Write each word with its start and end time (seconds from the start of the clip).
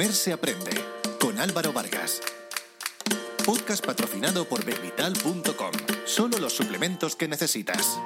Comer 0.00 0.14
se 0.14 0.32
aprende 0.32 0.70
con 1.20 1.38
Álvaro 1.38 1.74
Vargas. 1.74 2.22
Podcast 3.44 3.84
patrocinado 3.84 4.46
por 4.46 4.64
Bevital.com. 4.64 5.72
Solo 6.06 6.38
los 6.38 6.54
suplementos 6.54 7.16
que 7.16 7.28
necesitas. 7.28 8.00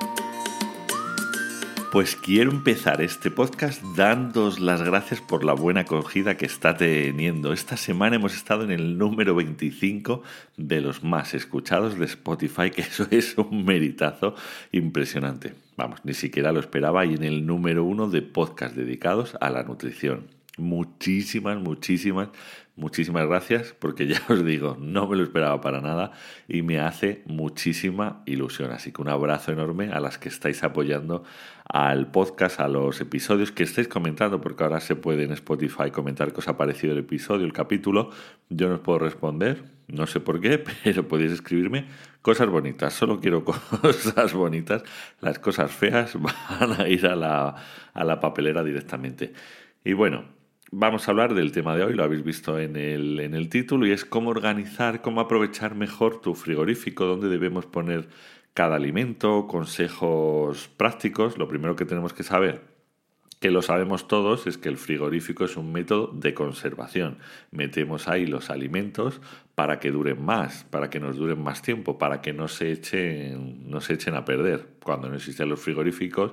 Pues 1.93 2.17
quiero 2.17 2.51
empezar 2.51 3.01
este 3.01 3.31
podcast 3.31 3.81
dándos 3.97 4.59
las 4.59 4.83
gracias 4.83 5.21
por 5.21 5.45
la 5.45 5.53
buena 5.53 5.83
acogida 5.83 6.37
que 6.37 6.47
está 6.47 6.77
teniendo. 6.77 7.53
Esta 7.53 7.77
semana 7.77 8.17
hemos 8.17 8.35
estado 8.35 8.65
en 8.65 8.73
el 8.73 8.99
número 8.99 9.37
25 9.37 10.25
de 10.57 10.81
los 10.81 11.05
más 11.05 11.33
escuchados 11.33 11.97
de 11.97 12.07
Spotify, 12.07 12.73
que 12.73 12.83
eso 12.83 13.07
es 13.13 13.39
un 13.39 13.65
meritazo 13.65 14.35
impresionante. 14.73 15.55
Vamos, 15.77 16.01
ni 16.03 16.15
siquiera 16.15 16.51
lo 16.51 16.59
esperaba 16.59 17.07
y 17.07 17.15
en 17.15 17.23
el 17.23 17.47
número 17.47 17.85
uno 17.85 18.11
de 18.11 18.23
podcast 18.23 18.75
dedicados 18.75 19.37
a 19.41 19.49
la 19.49 19.63
nutrición. 19.63 20.35
Muchísimas, 20.57 21.59
muchísimas, 21.59 22.29
muchísimas 22.77 23.27
gracias 23.27 23.75
porque 23.77 24.07
ya 24.07 24.23
os 24.29 24.45
digo, 24.45 24.77
no 24.79 25.09
me 25.09 25.17
lo 25.17 25.25
esperaba 25.25 25.61
para 25.61 25.81
nada 25.81 26.13
y 26.47 26.63
me 26.63 26.79
hace 26.79 27.23
muchísima 27.27 28.23
ilusión. 28.25 28.71
Así 28.71 28.93
que 28.93 29.03
un 29.03 29.09
abrazo 29.09 29.51
enorme 29.51 29.91
a 29.93 29.99
las 29.99 30.17
que 30.17 30.29
estáis 30.29 30.63
apoyando 30.63 31.25
al 31.69 32.13
podcast, 32.13 32.61
a 32.61 32.69
los 32.69 33.01
episodios 33.01 33.51
que 33.51 33.65
estáis 33.65 33.89
comentando, 33.89 34.41
porque 34.41 34.63
ahora 34.63 34.79
se 34.79 34.95
puede 34.95 35.25
en 35.25 35.33
Spotify 35.33 35.91
comentar 35.91 36.33
qué 36.33 36.39
os 36.39 36.47
ha 36.47 36.57
parecido 36.57 36.93
el 36.93 37.01
episodio, 37.01 37.45
el 37.47 37.53
capítulo. 37.53 38.11
Yo 38.49 38.69
no 38.69 38.77
os 38.77 38.81
puedo 38.81 39.01
responder, 39.01 39.65
no 39.89 40.07
sé 40.07 40.21
por 40.21 40.41
qué, 40.41 40.59
pero 40.85 41.09
podéis 41.09 41.33
escribirme 41.33 41.87
cosas 42.23 42.49
bonitas. 42.49 42.95
Solo 42.95 43.19
quiero 43.19 43.45
cosas 43.45 44.33
bonitas. 44.35 44.85
Las 45.21 45.41
cosas 45.41 45.73
feas 45.73 46.17
van 46.17 46.81
a 46.81 46.89
ir 46.89 47.09
a 47.09 47.17
la, 47.17 47.57
a 47.93 48.05
la 48.05 48.21
papelera 48.21 48.63
directamente. 48.63 49.33
Y 49.85 49.95
bueno, 49.95 50.25
vamos 50.77 51.07
a 51.07 51.13
hablar 51.13 51.35
del 51.35 51.53
tema 51.53 51.77
de 51.77 51.85
hoy, 51.85 51.95
lo 51.95 52.03
habéis 52.03 52.25
visto 52.25 52.59
en 52.59 52.77
el, 52.77 53.21
en 53.21 53.35
el 53.35 53.49
título, 53.49 53.87
y 53.87 53.93
es 53.93 54.05
cómo 54.05 54.31
organizar, 54.31 55.03
cómo 55.03 55.21
aprovechar 55.21 55.75
mejor 55.75 56.21
tu 56.21 56.35
frigorífico, 56.35 57.05
dónde 57.05 57.29
debemos 57.29 57.67
poner 57.67 58.09
cada 58.55 58.77
alimento, 58.77 59.47
consejos 59.47 60.69
prácticos. 60.77 61.39
Lo 61.39 61.49
primero 61.49 61.77
que 61.77 61.85
tenemos 61.85 62.13
que 62.13 62.25
saber, 62.25 62.63
que 63.41 63.53
lo 63.53 63.63
sabemos 63.63 64.09
todos, 64.09 64.49
es 64.49 64.59
que 64.59 64.69
el 64.69 64.77
frigorífico 64.77 65.45
es 65.45 65.57
un 65.57 65.73
método 65.73 66.09
de 66.13 66.35
conservación. 66.35 67.19
Metemos 67.53 68.09
ahí 68.09 68.27
los 68.27 68.51
alimentos 68.51 69.21
para 69.55 69.79
que 69.79 69.93
duren 69.93 70.25
más, 70.25 70.65
para 70.65 70.91
que 70.91 70.99
nos 70.99 71.17
duren 71.17 71.41
más 71.41 71.63
tiempo, 71.63 71.99
para 71.99 72.21
que 72.21 72.33
no 72.33 72.49
se 72.49 72.73
echen, 72.73 73.71
no 73.71 73.81
se 73.81 73.95
echen 73.95 74.15
a 74.17 74.25
perder. 74.25 74.67
Cuando 74.83 75.09
no 75.09 75.15
existen 75.15 75.49
los 75.49 75.61
frigoríficos, 75.61 76.33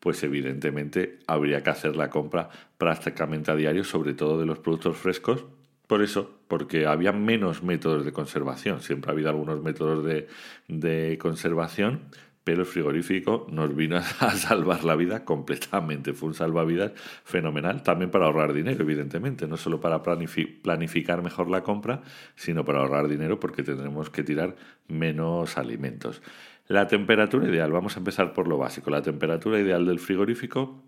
pues 0.00 0.22
evidentemente 0.22 1.18
habría 1.26 1.62
que 1.62 1.70
hacer 1.70 1.96
la 1.96 2.10
compra 2.10 2.50
prácticamente 2.76 3.50
a 3.50 3.56
diario, 3.56 3.84
sobre 3.84 4.14
todo 4.14 4.38
de 4.38 4.46
los 4.46 4.58
productos 4.58 4.96
frescos. 4.96 5.44
Por 5.86 6.02
eso, 6.02 6.30
porque 6.48 6.86
había 6.86 7.12
menos 7.12 7.62
métodos 7.62 8.04
de 8.04 8.12
conservación. 8.12 8.80
Siempre 8.82 9.10
ha 9.10 9.14
habido 9.14 9.30
algunos 9.30 9.62
métodos 9.62 10.04
de, 10.04 11.18
conservación, 11.18 12.02
pero 12.44 12.60
el 12.60 12.66
frigorífico 12.66 13.46
nos 13.50 13.74
vino 13.74 13.96
a 14.20 14.30
salvar 14.32 14.84
la 14.84 14.96
vida 14.96 15.24
completamente. 15.24 16.12
Fue 16.12 16.28
un 16.28 16.34
salvavidas 16.34 16.92
fenomenal, 17.24 17.82
también 17.82 18.10
para 18.10 18.26
ahorrar 18.26 18.52
dinero, 18.52 18.82
evidentemente, 18.82 19.46
no 19.46 19.56
solo 19.56 19.80
para 19.80 20.02
planificar 20.02 21.22
mejor 21.22 21.48
la 21.48 21.62
compra, 21.62 22.02
sino 22.36 22.66
para 22.66 22.80
ahorrar 22.80 23.08
dinero 23.08 23.40
porque 23.40 23.62
tendremos 23.62 24.10
que 24.10 24.22
tirar 24.22 24.56
menos 24.88 25.56
alimentos. 25.56 26.20
La 26.68 26.86
temperatura 26.86 27.48
ideal, 27.48 27.72
vamos 27.72 27.96
a 27.96 28.00
empezar 28.00 28.34
por 28.34 28.46
lo 28.46 28.58
básico. 28.58 28.90
La 28.90 29.00
temperatura 29.00 29.58
ideal 29.58 29.86
del 29.86 29.98
frigorífico 29.98 30.84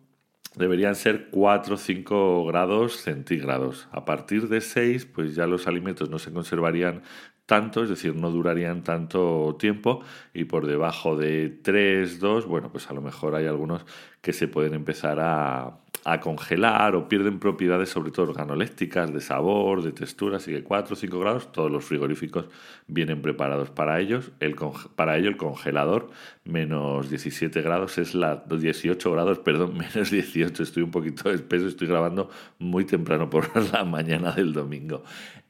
deberían 0.55 0.95
ser 0.95 1.31
4 1.31 1.75
o 1.75 1.79
5 1.79 2.45
grados 2.45 2.97
centígrados. 2.99 3.89
A 3.91 4.05
partir 4.05 4.49
de 4.49 4.61
6, 4.61 5.07
pues 5.07 5.35
ya 5.35 5.47
los 5.47 5.67
alimentos 5.67 6.11
no 6.11 6.19
se 6.19 6.33
conservarían 6.33 7.03
tanto, 7.47 7.83
es 7.83 7.89
decir, 7.89 8.15
no 8.15 8.31
durarían 8.31 8.85
tanto 8.85 9.57
tiempo 9.59 10.03
y 10.35 10.45
por 10.45 10.67
debajo 10.67 11.17
de 11.17 11.49
3, 11.49 12.21
2, 12.21 12.47
bueno, 12.47 12.71
pues 12.71 12.91
a 12.91 12.95
lo 12.95 13.01
mejor 13.01 13.35
hay 13.35 13.47
algunos 13.47 13.87
que 14.21 14.35
se 14.35 14.49
pueden 14.49 14.75
empezar 14.75 15.19
a, 15.19 15.81
a 16.05 16.21
congelar 16.21 16.95
o 16.97 17.09
pierden 17.09 17.39
propiedades 17.39 17.91
sobre 17.91 18.11
todo 18.11 18.31
organolépticas, 18.31 19.13
de 19.13 19.21
sabor, 19.21 19.83
de 19.83 19.93
textura, 19.93 20.39
así 20.39 20.53
que 20.53 20.63
4 20.63 20.95
o 20.95 20.97
5 20.97 21.19
grados, 21.19 21.53
todos 21.53 21.71
los 21.71 21.85
frigoríficos 21.85 22.47
vienen 22.87 23.23
preparados 23.23 23.71
para 23.71 24.01
ellos. 24.01 24.33
El, 24.41 24.57
para 24.97 25.17
ello 25.19 25.29
el 25.29 25.37
congelador 25.37 26.11
menos 26.45 27.11
17 27.11 27.61
grados 27.63 27.99
es 27.99 28.15
la 28.15 28.45
18 28.49 29.13
grados, 29.13 29.39
perdón, 29.41 29.77
menos 29.95 30.11
18, 30.11 30.63
estoy 30.63 30.83
un 30.83 30.91
poquito 30.91 31.31
espeso, 31.31 31.69
estoy 31.69 31.89
grabando 31.89 32.31
muy 32.59 32.85
temprano 32.85 33.29
por 33.29 33.51
la 33.73 33.85
mañana 33.85 34.33
del 34.33 34.53
domingo. 34.53 35.03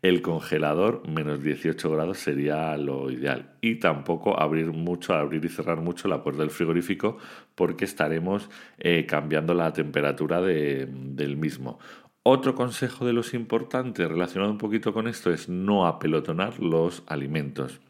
El 0.02 0.22
congelador 0.22 1.06
menos 1.06 1.42
18 1.42 1.90
grados 1.90 2.18
sería 2.18 2.74
lo 2.78 3.10
ideal 3.10 3.52
y 3.60 3.76
tampoco 3.76 4.40
abrir 4.40 4.72
mucho, 4.72 5.12
abrir 5.12 5.44
y 5.44 5.50
cerrar 5.50 5.82
mucho 5.82 6.08
la 6.08 6.22
puerta 6.22 6.40
del 6.40 6.50
frigorífico 6.50 7.18
porque 7.54 7.84
estaremos 7.84 8.48
eh, 8.78 9.04
cambiando 9.04 9.52
la 9.52 9.74
temperatura 9.74 10.40
del 10.40 11.36
mismo. 11.36 11.78
Otro 12.22 12.54
consejo 12.54 13.04
de 13.04 13.12
los 13.12 13.34
importantes 13.34 14.08
relacionado 14.08 14.50
un 14.50 14.58
poquito 14.58 14.94
con 14.94 15.06
esto 15.06 15.32
es 15.32 15.50
no 15.50 15.86
apelotonar 15.86 16.60
los 16.60 17.02
alimentos. 17.06 17.80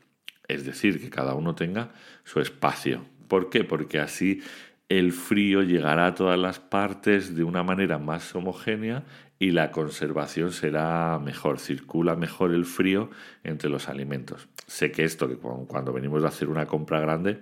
Es 0.48 0.64
decir, 0.64 1.00
que 1.00 1.10
cada 1.10 1.34
uno 1.34 1.54
tenga 1.54 1.92
su 2.24 2.40
espacio. 2.40 3.04
¿Por 3.28 3.50
qué? 3.50 3.62
Porque 3.62 4.00
así 4.00 4.40
el 4.88 5.12
frío 5.12 5.62
llegará 5.62 6.06
a 6.08 6.14
todas 6.14 6.38
las 6.38 6.58
partes 6.58 7.36
de 7.36 7.44
una 7.44 7.62
manera 7.62 7.98
más 7.98 8.34
homogénea 8.34 9.04
y 9.40 9.52
la 9.52 9.72
conservación 9.72 10.52
será 10.52 11.18
mejor, 11.18 11.58
circula 11.58 12.14
mejor 12.14 12.52
el 12.52 12.66
frío 12.66 13.10
entre 13.42 13.70
los 13.70 13.88
alimentos. 13.88 14.48
Sé 14.66 14.92
que 14.92 15.02
esto, 15.02 15.28
que 15.28 15.36
cuando 15.36 15.94
venimos 15.94 16.22
a 16.24 16.28
hacer 16.28 16.48
una 16.48 16.66
compra 16.66 17.00
grande, 17.00 17.40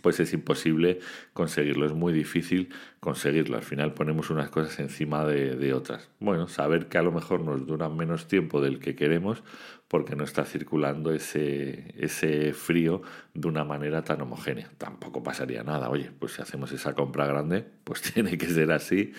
pues 0.00 0.20
es 0.20 0.32
imposible 0.32 1.00
conseguirlo, 1.32 1.86
es 1.86 1.92
muy 1.92 2.12
difícil 2.12 2.70
conseguirlo. 3.00 3.56
Al 3.56 3.62
final 3.62 3.94
ponemos 3.94 4.30
unas 4.30 4.50
cosas 4.50 4.78
encima 4.80 5.24
de, 5.24 5.72
otras. 5.74 6.10
Bueno, 6.18 6.48
saber 6.48 6.88
que 6.88 6.98
a 6.98 7.02
lo 7.02 7.12
mejor 7.12 7.42
nos 7.42 7.66
dura 7.66 7.88
menos 7.88 8.26
tiempo 8.26 8.60
del 8.60 8.78
que 8.78 8.94
queremos 8.94 9.42
porque 9.88 10.16
no 10.16 10.24
está 10.24 10.44
circulando 10.44 11.12
ese, 11.12 11.94
ese 11.98 12.52
frío 12.52 13.02
de 13.34 13.48
una 13.48 13.64
manera 13.64 14.02
tan 14.02 14.20
homogénea. 14.20 14.70
Tampoco 14.78 15.22
pasaría 15.22 15.62
nada. 15.62 15.90
Oye, 15.90 16.10
pues 16.18 16.32
si 16.32 16.42
hacemos 16.42 16.72
esa 16.72 16.94
compra 16.94 17.26
grande, 17.26 17.66
pues 17.84 18.02
tiene 18.14 18.38
que 18.38 18.46
ser 18.46 18.72
así 18.72 19.12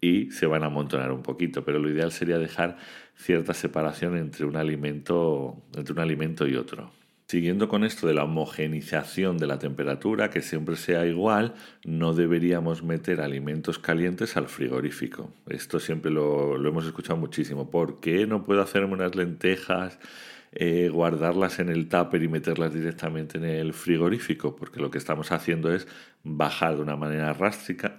y 0.00 0.30
se 0.30 0.46
van 0.46 0.62
a 0.62 0.66
amontonar 0.66 1.12
un 1.12 1.22
poquito. 1.22 1.64
Pero 1.64 1.78
lo 1.78 1.88
ideal 1.88 2.12
sería 2.12 2.38
dejar 2.38 2.76
cierta 3.14 3.54
separación 3.54 4.16
entre 4.16 4.44
un 4.44 4.56
alimento, 4.56 5.62
entre 5.74 5.92
un 5.92 6.00
alimento 6.00 6.46
y 6.46 6.56
otro. 6.56 6.92
Siguiendo 7.28 7.68
con 7.68 7.82
esto 7.82 8.06
de 8.06 8.14
la 8.14 8.22
homogenización 8.22 9.36
de 9.36 9.48
la 9.48 9.58
temperatura, 9.58 10.30
que 10.30 10.42
siempre 10.42 10.76
sea 10.76 11.06
igual, 11.06 11.54
no 11.84 12.14
deberíamos 12.14 12.84
meter 12.84 13.20
alimentos 13.20 13.80
calientes 13.80 14.36
al 14.36 14.46
frigorífico. 14.46 15.32
Esto 15.48 15.80
siempre 15.80 16.12
lo, 16.12 16.56
lo 16.56 16.68
hemos 16.68 16.86
escuchado 16.86 17.16
muchísimo. 17.16 17.68
¿Por 17.68 17.98
qué 17.98 18.28
no 18.28 18.44
puedo 18.44 18.62
hacerme 18.62 18.94
unas 18.94 19.16
lentejas? 19.16 19.98
Eh, 20.58 20.88
guardarlas 20.88 21.58
en 21.58 21.68
el 21.68 21.86
tupper 21.86 22.22
y 22.22 22.28
meterlas 22.28 22.72
directamente 22.72 23.36
en 23.36 23.44
el 23.44 23.74
frigorífico, 23.74 24.56
porque 24.56 24.80
lo 24.80 24.90
que 24.90 24.96
estamos 24.96 25.30
haciendo 25.30 25.70
es 25.70 25.86
bajar 26.24 26.76
de 26.76 26.82
una 26.82 26.96
manera 26.96 27.34
drástica, 27.34 27.94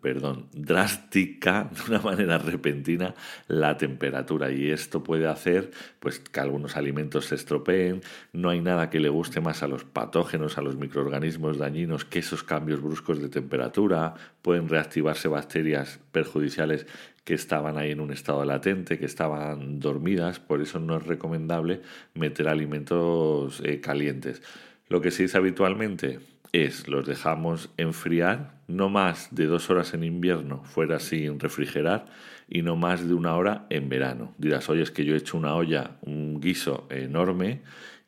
perdón, 0.00 0.48
drástica, 0.52 1.70
de 1.86 1.92
una 1.92 2.00
manera 2.02 2.38
repentina 2.38 3.14
la 3.46 3.76
temperatura. 3.76 4.50
Y 4.50 4.70
esto 4.70 5.04
puede 5.04 5.28
hacer 5.28 5.70
pues 6.00 6.18
que 6.18 6.40
algunos 6.40 6.76
alimentos 6.76 7.26
se 7.26 7.36
estropeen, 7.36 8.00
no 8.32 8.50
hay 8.50 8.60
nada 8.60 8.90
que 8.90 8.98
le 8.98 9.08
guste 9.08 9.40
más 9.40 9.62
a 9.62 9.68
los 9.68 9.84
patógenos, 9.84 10.58
a 10.58 10.62
los 10.62 10.74
microorganismos 10.74 11.58
dañinos 11.58 12.04
que 12.04 12.18
esos 12.18 12.42
cambios 12.42 12.82
bruscos 12.82 13.22
de 13.22 13.28
temperatura, 13.28 14.14
pueden 14.42 14.68
reactivarse 14.68 15.28
bacterias 15.28 16.00
perjudiciales 16.10 16.88
que 17.28 17.34
estaban 17.34 17.76
ahí 17.76 17.90
en 17.90 18.00
un 18.00 18.10
estado 18.10 18.42
latente, 18.46 18.98
que 18.98 19.04
estaban 19.04 19.80
dormidas, 19.80 20.40
por 20.40 20.62
eso 20.62 20.80
no 20.80 20.96
es 20.96 21.06
recomendable 21.06 21.82
meter 22.14 22.48
alimentos 22.48 23.60
eh, 23.66 23.82
calientes. 23.82 24.40
Lo 24.88 25.02
que 25.02 25.10
se 25.10 25.24
dice 25.24 25.36
habitualmente, 25.36 26.20
es 26.52 26.88
los 26.88 27.06
dejamos 27.06 27.68
enfriar 27.76 28.62
no 28.66 28.88
más 28.88 29.28
de 29.30 29.44
dos 29.44 29.68
horas 29.68 29.92
en 29.92 30.04
invierno 30.04 30.64
fuera 30.64 31.00
sin 31.00 31.38
refrigerar 31.38 32.06
y 32.48 32.62
no 32.62 32.76
más 32.76 33.06
de 33.06 33.12
una 33.12 33.36
hora 33.36 33.66
en 33.68 33.90
verano. 33.90 34.32
Dirás, 34.38 34.70
oye, 34.70 34.80
es 34.80 34.90
que 34.90 35.04
yo 35.04 35.12
he 35.14 35.18
hecho 35.18 35.36
una 35.36 35.54
olla, 35.54 35.98
un 36.00 36.40
guiso 36.40 36.86
enorme 36.88 37.60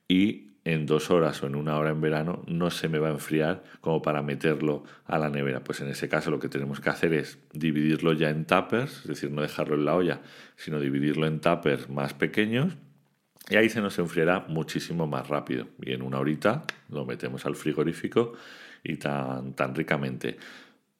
y 0.08 0.49
en 0.64 0.86
dos 0.86 1.10
horas 1.10 1.42
o 1.42 1.46
en 1.46 1.54
una 1.54 1.76
hora 1.78 1.90
en 1.90 2.00
verano 2.00 2.42
no 2.46 2.70
se 2.70 2.88
me 2.88 2.98
va 2.98 3.08
a 3.08 3.12
enfriar 3.12 3.64
como 3.80 4.02
para 4.02 4.22
meterlo 4.22 4.84
a 5.06 5.18
la 5.18 5.30
nevera. 5.30 5.64
Pues 5.64 5.80
en 5.80 5.88
ese 5.88 6.08
caso 6.08 6.30
lo 6.30 6.38
que 6.38 6.48
tenemos 6.48 6.80
que 6.80 6.90
hacer 6.90 7.14
es 7.14 7.38
dividirlo 7.52 8.12
ya 8.12 8.30
en 8.30 8.44
tuppers, 8.44 9.00
es 9.00 9.06
decir, 9.06 9.30
no 9.30 9.42
dejarlo 9.42 9.74
en 9.74 9.84
la 9.84 9.94
olla, 9.94 10.20
sino 10.56 10.80
dividirlo 10.80 11.26
en 11.26 11.40
tuppers 11.40 11.88
más 11.88 12.14
pequeños 12.14 12.76
y 13.50 13.56
ahí 13.56 13.68
se 13.68 13.80
nos 13.80 13.98
enfriará 13.98 14.46
muchísimo 14.48 15.06
más 15.08 15.28
rápido. 15.28 15.66
Y 15.82 15.92
en 15.92 16.02
una 16.02 16.18
horita 16.18 16.62
lo 16.88 17.04
metemos 17.04 17.44
al 17.46 17.56
frigorífico 17.56 18.34
y 18.84 18.96
tan, 18.96 19.54
tan 19.54 19.74
ricamente. 19.74 20.36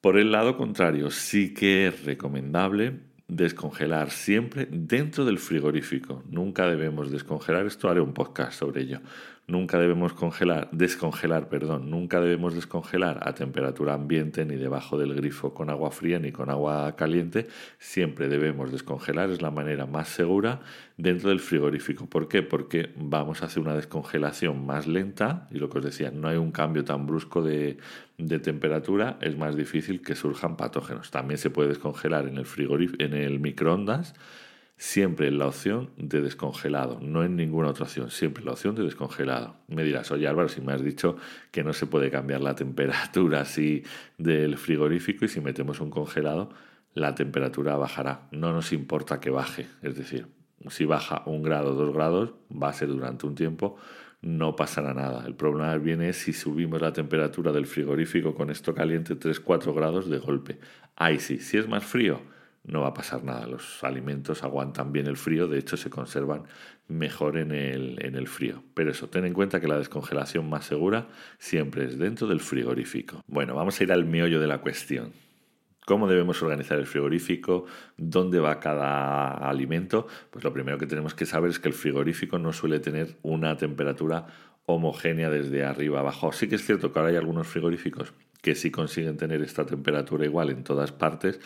Por 0.00 0.18
el 0.18 0.32
lado 0.32 0.56
contrario, 0.56 1.10
sí 1.10 1.54
que 1.54 1.86
es 1.86 2.04
recomendable 2.04 2.98
descongelar 3.30 4.10
siempre 4.10 4.66
dentro 4.70 5.24
del 5.24 5.38
frigorífico. 5.38 6.22
Nunca 6.28 6.66
debemos 6.66 7.10
descongelar, 7.10 7.66
esto 7.66 7.88
haré 7.88 8.00
un 8.00 8.12
podcast 8.12 8.58
sobre 8.58 8.82
ello. 8.82 9.00
Nunca 9.46 9.78
debemos 9.78 10.12
congelar, 10.12 10.68
descongelar, 10.70 11.48
perdón, 11.48 11.90
nunca 11.90 12.20
debemos 12.20 12.54
descongelar 12.54 13.18
a 13.26 13.34
temperatura 13.34 13.94
ambiente 13.94 14.44
ni 14.44 14.54
debajo 14.54 14.96
del 14.96 15.12
grifo 15.12 15.54
con 15.54 15.70
agua 15.70 15.90
fría 15.90 16.20
ni 16.20 16.30
con 16.30 16.50
agua 16.50 16.94
caliente. 16.94 17.48
Siempre 17.78 18.28
debemos 18.28 18.70
descongelar, 18.70 19.30
es 19.30 19.42
la 19.42 19.50
manera 19.50 19.86
más 19.86 20.08
segura 20.08 20.60
dentro 20.96 21.30
del 21.30 21.40
frigorífico. 21.40 22.06
¿Por 22.06 22.28
qué? 22.28 22.42
Porque 22.42 22.92
vamos 22.96 23.42
a 23.42 23.46
hacer 23.46 23.60
una 23.60 23.74
descongelación 23.74 24.64
más 24.64 24.86
lenta 24.86 25.48
y 25.50 25.58
lo 25.58 25.68
que 25.68 25.78
os 25.78 25.84
decía, 25.84 26.12
no 26.12 26.28
hay 26.28 26.36
un 26.36 26.52
cambio 26.52 26.84
tan 26.84 27.08
brusco 27.08 27.42
de, 27.42 27.78
de 28.26 28.38
temperatura, 28.38 29.18
es 29.20 29.36
más 29.36 29.56
difícil 29.56 30.02
que 30.02 30.14
surjan 30.14 30.56
patógenos. 30.56 31.10
También 31.10 31.38
se 31.38 31.50
puede 31.50 31.68
descongelar 31.68 32.26
en 32.26 32.38
el 32.38 32.46
frigorífico, 32.46 33.02
en 33.02 33.14
el 33.14 33.40
microondas 33.40 34.14
siempre 34.80 35.28
en 35.28 35.38
la 35.38 35.46
opción 35.46 35.90
de 35.98 36.22
descongelado, 36.22 37.00
no 37.02 37.22
en 37.22 37.36
ninguna 37.36 37.68
otra 37.68 37.84
opción, 37.84 38.10
siempre 38.10 38.40
en 38.40 38.46
la 38.46 38.52
opción 38.52 38.74
de 38.74 38.82
descongelado. 38.82 39.56
Me 39.68 39.84
dirás, 39.84 40.10
oye 40.10 40.26
Álvaro, 40.26 40.48
si 40.48 40.62
me 40.62 40.72
has 40.72 40.82
dicho 40.82 41.18
que 41.50 41.62
no 41.62 41.74
se 41.74 41.84
puede 41.84 42.10
cambiar 42.10 42.40
la 42.40 42.54
temperatura 42.54 43.42
así 43.42 43.82
del 44.16 44.56
frigorífico 44.56 45.26
y 45.26 45.28
si 45.28 45.42
metemos 45.42 45.80
un 45.80 45.90
congelado, 45.90 46.48
la 46.94 47.14
temperatura 47.14 47.76
bajará. 47.76 48.26
No 48.30 48.54
nos 48.54 48.72
importa 48.72 49.20
que 49.20 49.28
baje, 49.28 49.66
es 49.82 49.96
decir, 49.96 50.28
si 50.70 50.86
baja 50.86 51.24
un 51.26 51.42
grado, 51.42 51.74
dos 51.74 51.92
grados, 51.92 52.32
va 52.50 52.70
a 52.70 52.72
ser 52.72 52.88
durante 52.88 53.26
un 53.26 53.34
tiempo, 53.34 53.76
no 54.22 54.56
pasará 54.56 54.94
nada. 54.94 55.26
El 55.26 55.34
problema 55.34 55.76
viene 55.76 56.12
si 56.12 56.32
subimos 56.32 56.80
la 56.80 56.92
temperatura 56.92 57.52
del 57.52 57.66
frigorífico 57.66 58.34
con 58.34 58.50
esto 58.50 58.74
caliente 58.74 59.18
3-4 59.18 59.74
grados 59.74 60.10
de 60.10 60.18
golpe. 60.18 60.58
Ahí 60.96 61.18
sí, 61.18 61.38
si 61.38 61.56
es 61.56 61.68
más 61.68 61.84
frío, 61.84 62.20
no 62.64 62.82
va 62.82 62.88
a 62.88 62.94
pasar 62.94 63.24
nada. 63.24 63.46
Los 63.46 63.82
alimentos 63.82 64.42
aguantan 64.42 64.92
bien 64.92 65.06
el 65.06 65.16
frío, 65.16 65.48
de 65.48 65.58
hecho 65.58 65.76
se 65.76 65.90
conservan 65.90 66.44
mejor 66.88 67.38
en 67.38 67.52
el, 67.52 68.04
en 68.04 68.14
el 68.14 68.28
frío. 68.28 68.62
Pero 68.74 68.90
eso, 68.90 69.08
ten 69.08 69.24
en 69.24 69.32
cuenta 69.32 69.60
que 69.60 69.68
la 69.68 69.78
descongelación 69.78 70.48
más 70.48 70.66
segura 70.66 71.08
siempre 71.38 71.84
es 71.84 71.98
dentro 71.98 72.26
del 72.26 72.40
frigorífico. 72.40 73.22
Bueno, 73.26 73.54
vamos 73.54 73.80
a 73.80 73.84
ir 73.84 73.92
al 73.92 74.04
meollo 74.04 74.40
de 74.40 74.46
la 74.46 74.58
cuestión. 74.58 75.12
¿Cómo 75.90 76.06
debemos 76.06 76.40
organizar 76.40 76.78
el 76.78 76.86
frigorífico? 76.86 77.66
¿Dónde 77.96 78.38
va 78.38 78.60
cada 78.60 79.32
alimento? 79.32 80.06
Pues 80.30 80.44
lo 80.44 80.52
primero 80.52 80.78
que 80.78 80.86
tenemos 80.86 81.14
que 81.14 81.26
saber 81.26 81.50
es 81.50 81.58
que 81.58 81.66
el 81.66 81.74
frigorífico 81.74 82.38
no 82.38 82.52
suele 82.52 82.78
tener 82.78 83.16
una 83.22 83.56
temperatura 83.56 84.28
homogénea 84.66 85.30
desde 85.30 85.64
arriba 85.64 85.98
abajo. 85.98 86.30
Sí 86.30 86.48
que 86.48 86.54
es 86.54 86.64
cierto 86.64 86.92
que 86.92 86.98
ahora 87.00 87.10
hay 87.10 87.16
algunos 87.16 87.48
frigoríficos 87.48 88.12
que 88.40 88.54
sí 88.54 88.70
consiguen 88.70 89.16
tener 89.16 89.42
esta 89.42 89.66
temperatura 89.66 90.24
igual 90.24 90.50
en 90.50 90.62
todas 90.62 90.92
partes, 90.92 91.40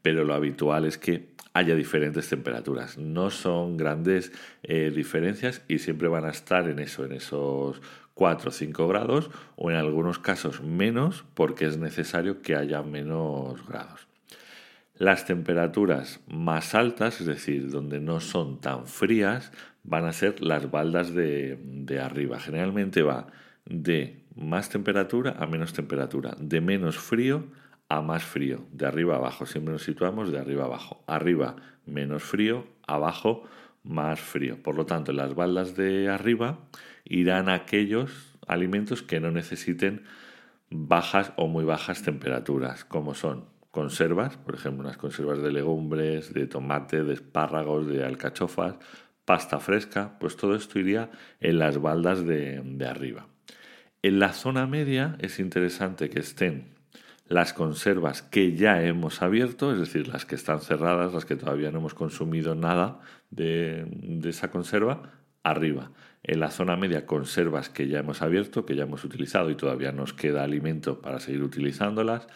pero 0.00 0.24
lo 0.24 0.32
habitual 0.32 0.86
es 0.86 0.96
que 0.96 1.34
haya 1.52 1.74
diferentes 1.74 2.26
temperaturas. 2.26 2.96
No 2.96 3.28
son 3.28 3.76
grandes 3.76 4.32
eh, 4.62 4.90
diferencias 4.96 5.62
y 5.68 5.78
siempre 5.78 6.08
van 6.08 6.24
a 6.24 6.30
estar 6.30 6.70
en 6.70 6.78
eso, 6.78 7.04
en 7.04 7.12
esos 7.12 7.82
4 8.20 8.50
o 8.50 8.52
5 8.52 8.86
grados 8.86 9.30
o 9.56 9.70
en 9.70 9.78
algunos 9.78 10.18
casos 10.18 10.62
menos 10.62 11.24
porque 11.32 11.64
es 11.64 11.78
necesario 11.78 12.42
que 12.42 12.54
haya 12.54 12.82
menos 12.82 13.66
grados. 13.66 14.08
Las 14.94 15.24
temperaturas 15.24 16.20
más 16.28 16.74
altas, 16.74 17.22
es 17.22 17.26
decir, 17.26 17.70
donde 17.70 17.98
no 17.98 18.20
son 18.20 18.60
tan 18.60 18.86
frías, 18.86 19.52
van 19.84 20.04
a 20.04 20.12
ser 20.12 20.42
las 20.42 20.70
baldas 20.70 21.14
de, 21.14 21.58
de 21.64 21.98
arriba. 21.98 22.38
Generalmente 22.38 23.00
va 23.00 23.28
de 23.64 24.22
más 24.36 24.68
temperatura 24.68 25.36
a 25.38 25.46
menos 25.46 25.72
temperatura, 25.72 26.36
de 26.38 26.60
menos 26.60 26.98
frío 26.98 27.44
a 27.88 28.02
más 28.02 28.22
frío, 28.22 28.66
de 28.70 28.84
arriba 28.84 29.14
a 29.14 29.16
abajo. 29.16 29.46
Siempre 29.46 29.72
nos 29.72 29.84
situamos 29.84 30.30
de 30.30 30.38
arriba 30.38 30.64
a 30.64 30.66
abajo. 30.66 31.02
Arriba 31.06 31.56
menos 31.86 32.22
frío, 32.22 32.66
abajo 32.86 33.44
más 33.82 34.20
frío. 34.20 34.62
Por 34.62 34.74
lo 34.74 34.84
tanto, 34.84 35.10
en 35.10 35.16
las 35.16 35.34
baldas 35.34 35.74
de 35.74 36.10
arriba 36.10 36.58
irán 37.10 37.50
aquellos 37.50 38.38
alimentos 38.46 39.02
que 39.02 39.20
no 39.20 39.30
necesiten 39.30 40.04
bajas 40.70 41.32
o 41.36 41.46
muy 41.48 41.64
bajas 41.64 42.02
temperaturas, 42.02 42.86
como 42.86 43.14
son 43.14 43.44
conservas, 43.70 44.36
por 44.38 44.54
ejemplo, 44.54 44.84
unas 44.84 44.96
conservas 44.96 45.42
de 45.42 45.52
legumbres, 45.52 46.32
de 46.32 46.46
tomate, 46.46 47.04
de 47.04 47.14
espárragos, 47.14 47.86
de 47.86 48.04
alcachofas, 48.04 48.76
pasta 49.24 49.60
fresca, 49.60 50.16
pues 50.18 50.36
todo 50.36 50.54
esto 50.54 50.78
iría 50.78 51.10
en 51.40 51.58
las 51.58 51.78
baldas 51.78 52.24
de, 52.24 52.62
de 52.64 52.86
arriba. 52.86 53.26
En 54.02 54.18
la 54.18 54.32
zona 54.32 54.66
media 54.66 55.16
es 55.18 55.38
interesante 55.38 56.08
que 56.08 56.20
estén 56.20 56.80
las 57.30 57.52
conservas 57.52 58.22
que 58.22 58.56
ya 58.56 58.82
hemos 58.82 59.22
abierto, 59.22 59.72
es 59.72 59.78
decir, 59.78 60.08
las 60.08 60.24
que 60.26 60.34
están 60.34 60.60
cerradas, 60.60 61.14
las 61.14 61.24
que 61.24 61.36
todavía 61.36 61.70
no 61.70 61.78
hemos 61.78 61.94
consumido 61.94 62.56
nada 62.56 62.98
de, 63.30 63.86
esa 64.24 64.50
conserva, 64.50 65.12
arriba. 65.42 65.92
En 66.22 66.40
la 66.40 66.50
zona 66.50 66.76
media, 66.76 67.06
conservas 67.06 67.68
que 67.70 67.88
ya 67.88 68.00
hemos 68.00 68.22
abierto, 68.22 68.66
que 68.66 68.76
ya 68.76 68.82
hemos 68.82 69.04
utilizado 69.04 69.50
y 69.50 69.54
todavía 69.54 69.92
nos 69.92 70.12
queda 70.12 70.44
alimento 70.44 71.00
para 71.00 71.20
seguir 71.20 71.42
utilizándolas. 71.42 72.26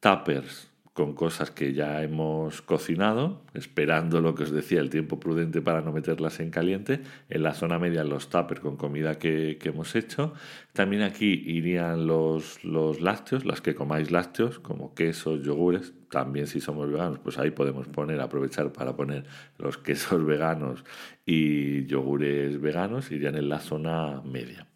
Tuppers 0.00 0.67
con 0.98 1.12
cosas 1.12 1.52
que 1.52 1.74
ya 1.74 2.02
hemos 2.02 2.60
cocinado, 2.60 3.40
esperando 3.54 4.20
lo 4.20 4.34
que 4.34 4.42
os 4.42 4.50
decía, 4.50 4.80
el 4.80 4.90
tiempo 4.90 5.20
prudente 5.20 5.62
para 5.62 5.80
no 5.80 5.92
meterlas 5.92 6.40
en 6.40 6.50
caliente. 6.50 7.02
En 7.30 7.44
la 7.44 7.54
zona 7.54 7.78
media 7.78 8.02
los 8.02 8.30
tuppers 8.30 8.58
con 8.60 8.76
comida 8.76 9.14
que, 9.14 9.56
hemos 9.62 9.94
hecho. 9.94 10.32
También 10.72 11.02
aquí 11.02 11.44
irían 11.46 12.08
los, 12.08 12.64
los 12.64 13.00
lácteos, 13.00 13.44
las 13.44 13.60
que 13.60 13.76
comáis 13.76 14.10
lácteos, 14.10 14.58
como 14.58 14.92
quesos, 14.96 15.44
yogures. 15.44 15.94
También 16.10 16.48
si 16.48 16.60
somos 16.60 16.90
veganos, 16.90 17.20
pues 17.20 17.38
ahí 17.38 17.52
podemos 17.52 17.86
poner, 17.86 18.20
aprovechar 18.20 18.72
para 18.72 18.96
poner 18.96 19.22
los 19.56 19.78
quesos 19.78 20.26
veganos 20.26 20.82
y 21.24 21.86
yogures 21.86 22.60
veganos, 22.60 23.12
irían 23.12 23.36
en 23.36 23.48
la 23.48 23.60
zona 23.60 24.20
media. 24.24 24.66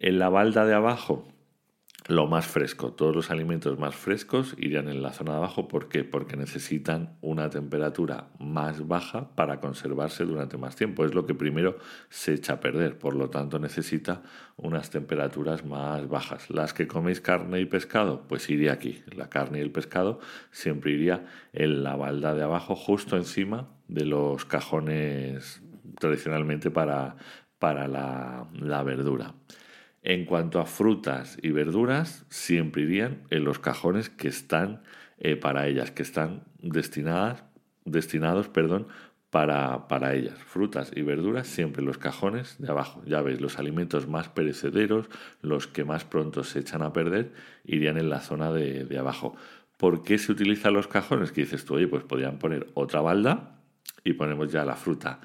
En 0.00 0.18
la 0.18 0.30
balda 0.30 0.64
de 0.64 0.72
abajo, 0.72 1.28
lo 2.06 2.26
más 2.26 2.46
fresco. 2.46 2.92
Todos 2.92 3.14
los 3.14 3.30
alimentos 3.30 3.78
más 3.78 3.94
frescos 3.94 4.54
irían 4.58 4.88
en 4.88 5.02
la 5.02 5.12
zona 5.12 5.32
de 5.32 5.38
abajo. 5.38 5.68
¿Por 5.68 5.88
qué? 5.88 6.04
Porque 6.04 6.36
necesitan 6.36 7.16
una 7.22 7.48
temperatura 7.48 8.28
más 8.38 8.86
baja 8.86 9.34
para 9.34 9.60
conservarse 9.60 10.24
durante 10.24 10.58
más 10.58 10.76
tiempo. 10.76 11.04
Es 11.04 11.14
lo 11.14 11.24
que 11.24 11.34
primero 11.34 11.78
se 12.10 12.34
echa 12.34 12.54
a 12.54 12.60
perder. 12.60 12.98
Por 12.98 13.14
lo 13.14 13.30
tanto, 13.30 13.58
necesita 13.58 14.22
unas 14.56 14.90
temperaturas 14.90 15.64
más 15.64 16.08
bajas. 16.08 16.50
Las 16.50 16.74
que 16.74 16.86
coméis 16.86 17.20
carne 17.20 17.60
y 17.60 17.66
pescado, 17.66 18.26
pues 18.28 18.50
iría 18.50 18.72
aquí. 18.72 19.02
La 19.16 19.30
carne 19.30 19.58
y 19.58 19.62
el 19.62 19.70
pescado 19.70 20.20
siempre 20.50 20.92
iría 20.92 21.24
en 21.52 21.82
la 21.82 21.96
balda 21.96 22.34
de 22.34 22.42
abajo, 22.42 22.76
justo 22.76 23.16
encima 23.16 23.68
de 23.88 24.04
los 24.04 24.44
cajones 24.44 25.62
tradicionalmente 25.98 26.70
para, 26.70 27.16
para 27.58 27.88
la, 27.88 28.46
la 28.52 28.82
verdura. 28.82 29.34
En 30.04 30.26
cuanto 30.26 30.60
a 30.60 30.66
frutas 30.66 31.38
y 31.40 31.50
verduras, 31.50 32.26
siempre 32.28 32.82
irían 32.82 33.22
en 33.30 33.42
los 33.42 33.58
cajones 33.58 34.10
que 34.10 34.28
están 34.28 34.82
eh, 35.16 35.34
para 35.34 35.66
ellas, 35.66 35.92
que 35.92 36.02
están 36.02 36.44
destinadas, 36.60 37.42
destinados 37.86 38.48
perdón, 38.50 38.86
para, 39.30 39.88
para, 39.88 40.14
ellas. 40.14 40.38
Frutas 40.44 40.92
y 40.94 41.00
verduras 41.00 41.46
siempre 41.46 41.80
en 41.80 41.86
los 41.86 41.96
cajones 41.96 42.56
de 42.58 42.70
abajo. 42.70 43.02
Ya 43.06 43.22
veis, 43.22 43.40
los 43.40 43.58
alimentos 43.58 44.06
más 44.06 44.28
perecederos, 44.28 45.08
los 45.40 45.68
que 45.68 45.84
más 45.84 46.04
pronto 46.04 46.44
se 46.44 46.58
echan 46.58 46.82
a 46.82 46.92
perder, 46.92 47.32
irían 47.64 47.96
en 47.96 48.10
la 48.10 48.20
zona 48.20 48.52
de, 48.52 48.84
de 48.84 48.98
abajo. 48.98 49.34
¿Por 49.78 50.02
qué 50.02 50.18
se 50.18 50.32
utilizan 50.32 50.74
los 50.74 50.86
cajones? 50.86 51.32
Que 51.32 51.40
dices 51.40 51.64
tú, 51.64 51.76
oye, 51.76 51.88
pues 51.88 52.04
podrían 52.04 52.38
poner 52.38 52.66
otra 52.74 53.00
balda 53.00 53.56
y 54.04 54.12
ponemos 54.12 54.52
ya 54.52 54.66
la 54.66 54.76
fruta 54.76 55.20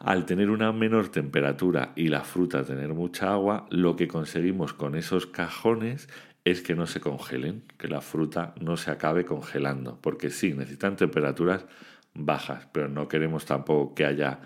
al 0.00 0.24
tener 0.24 0.48
una 0.48 0.72
menor 0.72 1.10
temperatura 1.10 1.92
y 1.94 2.08
la 2.08 2.22
fruta 2.22 2.64
tener 2.64 2.94
mucha 2.94 3.32
agua, 3.32 3.66
lo 3.70 3.96
que 3.96 4.08
conseguimos 4.08 4.72
con 4.72 4.96
esos 4.96 5.26
cajones 5.26 6.08
es 6.44 6.62
que 6.62 6.74
no 6.74 6.86
se 6.86 7.00
congelen, 7.00 7.64
que 7.76 7.86
la 7.86 8.00
fruta 8.00 8.54
no 8.60 8.78
se 8.78 8.90
acabe 8.90 9.26
congelando, 9.26 9.98
porque 10.00 10.30
sí, 10.30 10.54
necesitan 10.54 10.96
temperaturas 10.96 11.66
bajas, 12.14 12.66
pero 12.72 12.88
no 12.88 13.08
queremos 13.08 13.44
tampoco 13.44 13.94
que 13.94 14.06
haya 14.06 14.40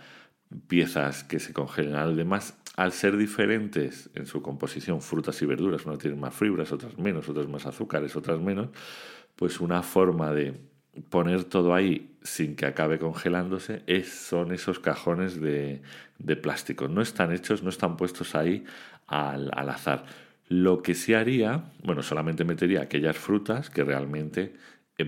piezas 0.66 1.23
que 1.23 1.38
se 1.38 1.52
congelen. 1.52 1.94
Además, 1.94 2.58
al 2.76 2.90
ser 2.90 3.16
diferentes 3.16 4.11
en 4.14 4.26
su 4.26 4.42
composición, 4.42 5.00
frutas 5.00 5.40
y 5.40 5.46
verduras, 5.46 5.87
unas 5.87 6.00
tienen 6.00 6.18
más 6.18 6.34
fibras, 6.34 6.73
otras 6.73 6.99
menos, 6.99 7.28
otras 7.28 7.46
más 7.46 7.64
azúcares, 7.64 8.16
otras 8.16 8.40
menos, 8.40 8.70
pues 9.37 9.61
una 9.61 9.84
forma 9.84 10.32
de 10.32 10.73
poner 11.10 11.44
todo 11.44 11.74
ahí 11.74 12.16
sin 12.22 12.56
que 12.56 12.66
acabe 12.66 12.98
congelándose 12.98 13.82
son 14.04 14.52
esos 14.52 14.78
cajones 14.78 15.40
de, 15.40 15.82
de 16.18 16.36
plástico. 16.36 16.88
No 16.88 17.02
están 17.02 17.32
hechos, 17.32 17.62
no 17.62 17.70
están 17.70 17.96
puestos 17.96 18.34
ahí 18.34 18.64
al, 19.06 19.50
azar. 19.68 20.04
Lo 20.48 20.82
que 20.82 20.94
sí 20.94 21.14
haría, 21.14 21.72
bueno, 21.82 22.02
solamente 22.02 22.44
metería 22.44 22.82
aquellas 22.82 23.16
frutas 23.16 23.70
que 23.70 23.84
realmente 23.84 24.54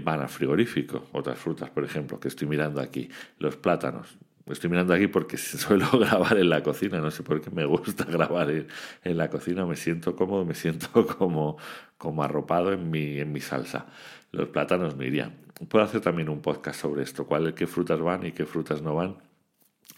van 0.02 0.21
al 0.21 0.28
frigorífico. 0.28 1.09
Otras 1.12 1.38
frutas, 1.38 1.71
por 1.71 1.85
ejemplo, 1.85 2.19
que 2.21 2.28
estoy 2.28 2.49
mirando 2.49 2.81
aquí, 2.81 3.09
los 3.38 3.57
plátanos. 3.57 4.19
Estoy 4.47 4.71
mirando 4.71 4.95
aquí 4.95 5.09
porque 5.09 5.37
suelo 5.38 5.90
grabar 5.99 6.38
en 6.38 6.50
la 6.50 6.62
cocina, 6.62 7.00
no 7.00 7.11
sé 7.11 7.23
por 7.23 7.40
qué 7.40 7.50
me 7.50 7.64
gusta 7.64 8.05
grabar 8.09 8.50
en, 8.50 9.16
la 9.16 9.28
cocina, 9.28 9.66
me 9.66 9.76
siento 9.76 10.14
cómodo, 10.16 10.45
me 10.45 10.55
siento 10.55 11.07
como, 11.19 11.57
como 11.99 12.23
arropado 12.23 12.73
en 12.73 12.90
mi, 12.90 13.19
en 13.19 13.33
mi 13.33 13.40
salsa. 13.40 13.87
Los 14.33 14.49
plátanos 14.49 14.97
me 14.97 15.07
irían. 15.07 15.46
Puedo 15.69 15.85
hacer 15.85 16.01
también 16.01 16.29
un 16.29 16.43
podcast 16.43 16.81
sobre 16.81 17.03
esto, 17.03 17.27
cuál, 17.27 17.55
qué 17.55 17.67
frutas 17.67 18.01
van 18.01 18.27
y 18.27 18.33
qué 18.33 18.45
frutas 18.45 18.83
no 18.83 18.95
van 18.95 19.17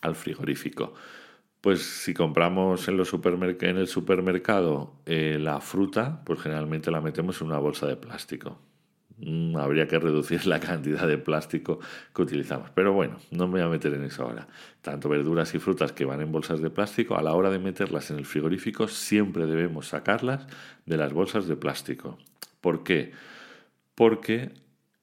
al 0.00 0.14
frigorífico. 0.14 0.94
Pues 1.60 1.82
si 1.82 2.14
compramos 2.14 2.86
en, 2.86 2.96
los 2.96 3.12
en 3.12 3.76
el 3.76 3.88
supermercado 3.88 4.94
eh, 5.06 5.38
la 5.40 5.60
fruta, 5.60 6.22
pues 6.24 6.40
generalmente 6.40 6.92
la 6.92 7.00
metemos 7.00 7.40
en 7.40 7.48
una 7.48 7.58
bolsa 7.58 7.86
de 7.86 7.96
plástico. 7.96 8.60
Mm, 9.20 9.56
habría 9.56 9.88
que 9.88 9.98
reducir 9.98 10.46
la 10.46 10.60
cantidad 10.60 11.06
de 11.08 11.18
plástico 11.18 11.80
que 12.14 12.22
utilizamos. 12.22 12.70
Pero 12.70 12.92
bueno, 12.92 13.18
no 13.32 13.48
me 13.48 13.54
voy 13.54 13.62
a 13.62 13.68
meter 13.68 13.92
en 13.94 14.04
eso 14.04 14.22
ahora. 14.22 14.46
Tanto 14.80 15.08
verduras 15.08 15.52
y 15.54 15.58
frutas 15.58 15.90
que 15.90 16.04
van 16.04 16.20
en 16.20 16.30
bolsas 16.30 16.60
de 16.60 16.70
plástico, 16.70 17.16
a 17.16 17.22
la 17.22 17.34
hora 17.34 17.50
de 17.50 17.58
meterlas 17.58 18.12
en 18.12 18.18
el 18.18 18.26
frigorífico 18.26 18.86
siempre 18.86 19.46
debemos 19.46 19.88
sacarlas 19.88 20.46
de 20.86 20.96
las 20.96 21.12
bolsas 21.12 21.48
de 21.48 21.56
plástico. 21.56 22.18
¿Por 22.60 22.84
qué? 22.84 23.12
Porque 23.96 24.52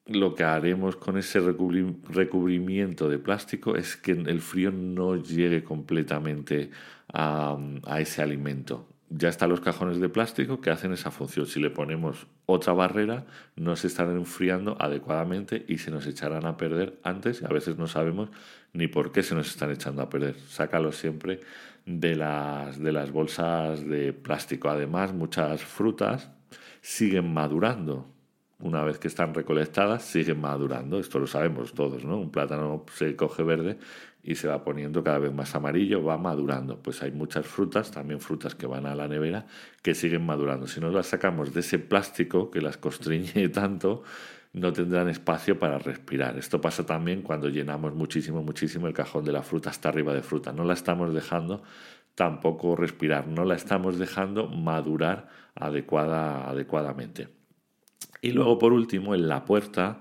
lo 0.07 0.35
que 0.35 0.43
haremos 0.43 0.95
con 0.95 1.17
ese 1.17 1.39
recubrimiento 1.39 3.09
de 3.09 3.17
plástico 3.17 3.75
es 3.75 3.95
que 3.95 4.11
el 4.11 4.41
frío 4.41 4.71
no 4.71 5.15
llegue 5.15 5.63
completamente 5.63 6.69
a, 7.11 7.57
ese 7.97 8.21
alimento. 8.21 8.87
Ya 9.09 9.29
están 9.29 9.49
los 9.49 9.61
cajones 9.61 9.99
de 9.99 10.09
plástico 10.09 10.61
que 10.61 10.69
hacen 10.69 10.91
esa 10.91 11.11
función. 11.11 11.45
Si 11.45 11.59
le 11.59 11.69
ponemos 11.69 12.27
otra 12.45 12.73
barrera, 12.73 13.25
no 13.55 13.75
se 13.75 13.87
estarán 13.87 14.17
enfriando 14.17 14.77
adecuadamente 14.79 15.65
y 15.67 15.77
se 15.77 15.91
nos 15.91 16.05
echarán 16.05 16.45
a 16.45 16.57
perder 16.57 16.99
antes. 17.03 17.43
A 17.43 17.47
veces 17.47 17.77
no 17.77 17.87
sabemos 17.87 18.29
ni 18.73 18.87
por 18.87 19.11
qué 19.11 19.23
se 19.23 19.35
nos 19.35 19.47
están 19.47 19.71
echando 19.71 20.01
a 20.01 20.09
perder. 20.09 20.35
Sácalo 20.47 20.91
siempre 20.91 21.41
de 21.85 22.15
las, 22.15 22.79
de 22.79 22.91
las 22.91 23.11
bolsas 23.11 23.87
de 23.87 24.11
plástico. 24.11 24.69
Además, 24.69 25.13
muchas 25.13 25.63
frutas 25.63 26.31
siguen 26.81 27.33
madurando 27.33 28.14
una 28.65 28.83
vez 28.83 28.97
que 28.97 29.07
están 29.07 29.33
recolectadas, 29.35 30.03
siguen 30.03 30.41
madurando. 30.41 30.99
Esto 30.99 31.19
lo 31.19 31.27
sabemos 31.27 31.73
todos, 31.73 32.03
¿no? 32.03 32.17
Un 32.17 32.31
plátano 32.31 32.83
se 32.91 33.15
coge 33.15 33.43
verde 33.43 33.77
y 34.23 34.33
se 34.33 34.47
va 34.47 34.63
poniendo 34.63 35.03
cada 35.03 35.19
vez 35.19 35.31
más 35.31 35.53
amarillo, 35.53 36.03
va 36.03 36.17
madurando. 36.17 36.81
Pues 36.81 37.03
hay 37.03 37.11
muchas 37.11 37.45
frutas, 37.45 37.91
también 37.91 38.19
frutas 38.19 38.55
que 38.55 38.65
van 38.65 38.87
a 38.87 38.95
la 38.95 39.07
nevera, 39.07 39.45
que 39.83 39.93
siguen 39.93 40.25
madurando. 40.25 40.65
Si 40.65 40.79
no 40.81 40.89
las 40.89 41.05
sacamos 41.05 41.53
de 41.53 41.59
ese 41.59 41.77
plástico 41.77 42.49
que 42.49 42.59
las 42.59 42.77
constriñe 42.77 43.49
tanto, 43.53 44.01
no 44.53 44.73
tendrán 44.73 45.09
espacio 45.09 45.59
para 45.59 45.77
respirar. 45.77 46.35
Esto 46.39 46.59
pasa 46.59 46.87
también 46.87 47.21
cuando 47.21 47.49
llenamos 47.49 47.93
muchísimo, 47.93 48.41
muchísimo 48.41 48.87
el 48.87 48.93
cajón 48.93 49.25
de 49.25 49.31
la 49.31 49.43
fruta 49.43 49.69
hasta 49.69 49.89
arriba 49.89 50.11
de 50.11 50.23
fruta. 50.23 50.51
No 50.51 50.63
la 50.63 50.73
estamos 50.73 51.13
dejando 51.13 51.61
tampoco 52.15 52.75
respirar, 52.75 53.27
no 53.27 53.45
la 53.45 53.53
estamos 53.53 53.99
dejando 53.99 54.47
madurar 54.47 55.27
adecuada, 55.53 56.49
adecuadamente. 56.49 57.34
Y 58.21 58.31
luego, 58.31 58.57
por 58.57 58.73
último, 58.73 59.15
en 59.15 59.27
la 59.27 59.45
puerta, 59.45 59.99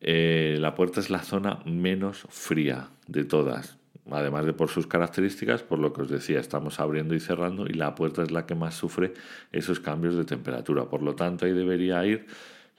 eh, 0.00 0.56
la 0.60 0.74
puerta 0.74 1.00
es 1.00 1.10
la 1.10 1.20
zona 1.20 1.60
menos 1.64 2.26
fría 2.28 2.90
de 3.06 3.24
todas. 3.24 3.78
Además 4.10 4.44
de 4.44 4.52
por 4.52 4.68
sus 4.68 4.86
características, 4.86 5.62
por 5.62 5.78
lo 5.78 5.92
que 5.92 6.02
os 6.02 6.10
decía, 6.10 6.38
estamos 6.38 6.78
abriendo 6.78 7.14
y 7.14 7.20
cerrando 7.20 7.66
y 7.66 7.72
la 7.72 7.94
puerta 7.94 8.22
es 8.22 8.30
la 8.30 8.44
que 8.44 8.54
más 8.54 8.74
sufre 8.74 9.14
esos 9.50 9.80
cambios 9.80 10.14
de 10.14 10.24
temperatura. 10.24 10.84
Por 10.90 11.02
lo 11.02 11.14
tanto, 11.14 11.46
ahí 11.46 11.52
debería 11.52 12.04
ir 12.04 12.26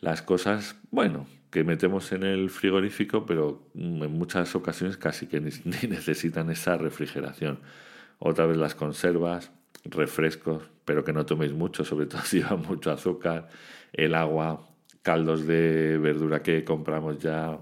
las 0.01 0.21
cosas, 0.21 0.75
bueno, 0.91 1.25
que 1.49 1.63
metemos 1.63 2.11
en 2.11 2.23
el 2.23 2.49
frigorífico, 2.49 3.25
pero 3.25 3.63
en 3.73 4.11
muchas 4.11 4.55
ocasiones 4.55 4.97
casi 4.97 5.25
que 5.27 5.39
ni, 5.41 5.51
necesitan 5.87 6.51
esa 6.51 6.77
refrigeración. 6.77 7.59
Otra 8.19 8.45
vez 8.45 8.57
las 8.57 8.75
conservas, 8.75 9.51
refrescos, 9.85 10.63
pero 10.83 11.03
que 11.03 11.13
no 11.13 11.25
toméis 11.25 11.53
mucho, 11.53 11.85
sobre 11.85 12.05
todo 12.07 12.21
si 12.25 12.39
lleva 12.39 12.55
mucho 12.55 12.91
azúcar, 12.91 13.47
el 13.97 14.15
agua, 14.15 14.67
caldos 15.01 15.45
de 15.47 15.97
verdura 15.97 16.41
que 16.41 16.63
compramos 16.63 17.19
ya, 17.19 17.57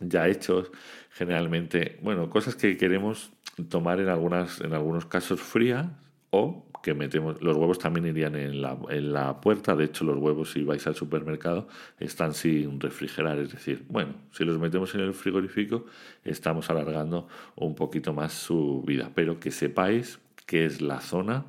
ya 0.00 0.28
hechos, 0.28 0.70
generalmente, 1.10 1.98
bueno, 2.02 2.30
cosas 2.30 2.54
que 2.54 2.76
queremos 2.76 3.32
tomar 3.68 4.00
en, 4.00 4.08
algunas, 4.08 4.60
en 4.60 4.72
algunos 4.72 5.06
casos 5.06 5.40
frías 5.40 5.86
o 6.30 6.66
que 6.82 6.94
metemos, 6.94 7.40
los 7.40 7.56
huevos 7.56 7.78
también 7.78 8.06
irían 8.06 8.34
en 8.34 8.60
la, 8.60 8.76
en 8.88 9.12
la 9.12 9.40
puerta, 9.40 9.76
de 9.76 9.84
hecho 9.84 10.04
los 10.04 10.18
huevos 10.18 10.50
si 10.50 10.64
vais 10.64 10.84
al 10.86 10.96
supermercado 10.96 11.68
están 12.00 12.34
sin 12.34 12.80
refrigerar, 12.80 13.38
es 13.38 13.52
decir, 13.52 13.84
bueno, 13.88 14.14
si 14.32 14.44
los 14.44 14.58
metemos 14.58 14.94
en 14.94 15.02
el 15.02 15.14
frigorífico 15.14 15.86
estamos 16.24 16.70
alargando 16.70 17.28
un 17.54 17.76
poquito 17.76 18.12
más 18.12 18.32
su 18.32 18.82
vida, 18.84 19.10
pero 19.14 19.38
que 19.38 19.52
sepáis 19.52 20.18
que 20.44 20.64
es 20.64 20.80
la 20.80 21.00
zona 21.00 21.44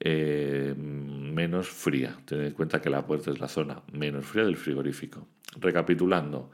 eh, 0.00 0.74
menos 1.34 1.68
fría. 1.68 2.16
Tened 2.24 2.46
en 2.46 2.52
cuenta 2.52 2.80
que 2.80 2.90
la 2.90 3.06
puerta 3.06 3.30
es 3.30 3.40
la 3.40 3.48
zona 3.48 3.82
menos 3.92 4.26
fría 4.26 4.44
del 4.44 4.56
frigorífico. 4.56 5.26
Recapitulando, 5.60 6.50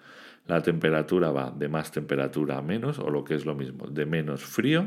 la 0.47 0.63
temperatura 0.63 1.31
va 1.31 1.51
de 1.51 1.69
más 1.69 1.91
temperatura 1.91 2.59
a 2.59 2.63
menos, 2.63 2.99
o 2.99 3.11
lo 3.11 3.25
que 3.25 3.35
es 3.35 3.47
lo 3.47 3.55
mismo, 3.55 3.87
de 3.87 4.07
menos 4.07 4.43
frío 4.43 4.87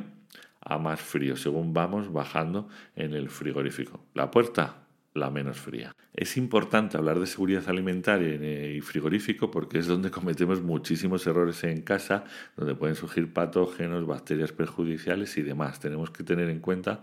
a 0.61 0.77
más 0.77 0.99
frío, 0.99 1.37
según 1.37 1.73
vamos 1.73 2.11
bajando 2.11 2.67
en 2.95 3.13
el 3.13 3.29
frigorífico. 3.29 4.03
La 4.13 4.29
puerta, 4.29 4.87
la 5.13 5.29
menos 5.29 5.57
fría. 5.57 5.93
Es 6.13 6.37
importante 6.37 6.97
hablar 6.97 7.19
de 7.19 7.25
seguridad 7.25 7.63
alimentaria 7.67 8.35
y 8.71 8.81
frigorífico 8.81 9.49
porque 9.49 9.79
es 9.79 9.87
donde 9.87 10.11
cometemos 10.17 10.61
muchísimos 10.61 11.25
errores 11.25 11.63
en 11.63 11.81
casa, 11.81 12.25
donde 12.55 12.75
pueden 12.75 12.95
surgir 12.95 13.31
patógenos, 13.33 14.05
bacterias 14.05 14.51
perjudiciales 14.51 15.37
y 15.37 15.41
demás. 15.41 15.79
Tenemos 15.79 16.11
que 16.11 16.23
tener 16.23 16.49
en 16.49 16.59
cuenta 16.59 17.01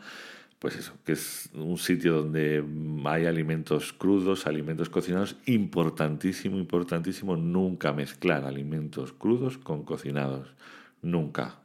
pues 0.65 0.77
eso, 0.77 0.95
que 1.05 1.13
es 1.13 1.51
un 1.53 1.77
sitio 1.77 2.23
donde 2.23 2.65
hay 3.05 3.27
alimentos 3.27 3.93
crudos, 3.93 4.47
alimentos 4.47 4.89
cocinados, 4.89 5.37
importantísimo, 5.45 6.57
importantísimo, 6.57 7.37
nunca 7.37 7.93
mezclar 7.93 8.47
alimentos 8.47 9.13
crudos 9.13 9.59
con 9.59 9.85
cocinados, 9.85 10.55
nunca. 11.03 11.57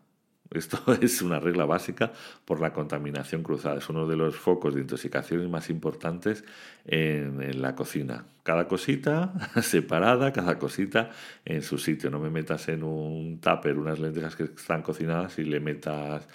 Esto 0.51 0.81
es 1.01 1.21
una 1.21 1.39
regla 1.39 1.63
básica 1.63 2.11
por 2.43 2.59
la 2.59 2.73
contaminación 2.73 3.41
cruzada. 3.41 3.77
Es 3.77 3.87
uno 3.87 4.05
de 4.05 4.17
los 4.17 4.35
focos 4.35 4.75
de 4.75 4.81
intoxicaciones 4.81 5.47
más 5.47 5.69
importantes 5.69 6.43
en, 6.85 7.41
en, 7.41 7.61
la 7.61 7.75
cocina. 7.75 8.25
Cada 8.43 8.67
cosita 8.67 9.31
separada, 9.61 10.33
cada 10.33 10.59
cosita 10.59 11.11
en 11.45 11.61
su 11.61 11.77
sitio. 11.77 12.09
No 12.09 12.19
me 12.19 12.29
metas 12.29 12.67
en 12.67 12.83
un 12.83 13.39
tupper 13.39 13.77
unas 13.77 13.97
lentejas 13.97 14.35
que 14.35 14.43
están 14.43 14.81
cocinadas 14.81 15.39
y 15.39 15.45
le 15.45 15.61
metas 15.61 16.27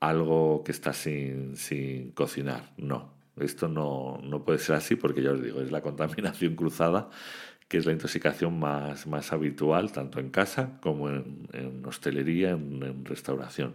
algo 0.00 0.62
que 0.64 0.72
está 0.72 0.92
sin, 0.92 1.56
sin 1.56 2.12
cocinar. 2.12 2.72
No, 2.76 3.12
esto 3.38 3.68
no, 3.68 4.20
no, 4.22 4.44
puede 4.44 4.58
ser 4.58 4.76
así 4.76 4.96
porque 4.96 5.22
ya 5.22 5.32
os 5.32 5.42
digo, 5.42 5.60
es 5.60 5.70
la 5.72 5.80
contaminación 5.88 6.54
cruzada 6.56 7.08
que 7.68 7.76
es 7.76 7.86
la 7.86 7.92
intoxicación 7.92 8.58
más, 8.58 9.06
más 9.06 9.32
habitual 9.32 9.92
tanto 9.92 10.20
en 10.20 10.30
casa 10.30 10.78
como 10.80 11.10
en, 11.10 11.82
hostelería, 11.84 12.50
en, 12.50 12.82
en, 12.82 13.04
restauración. 13.04 13.74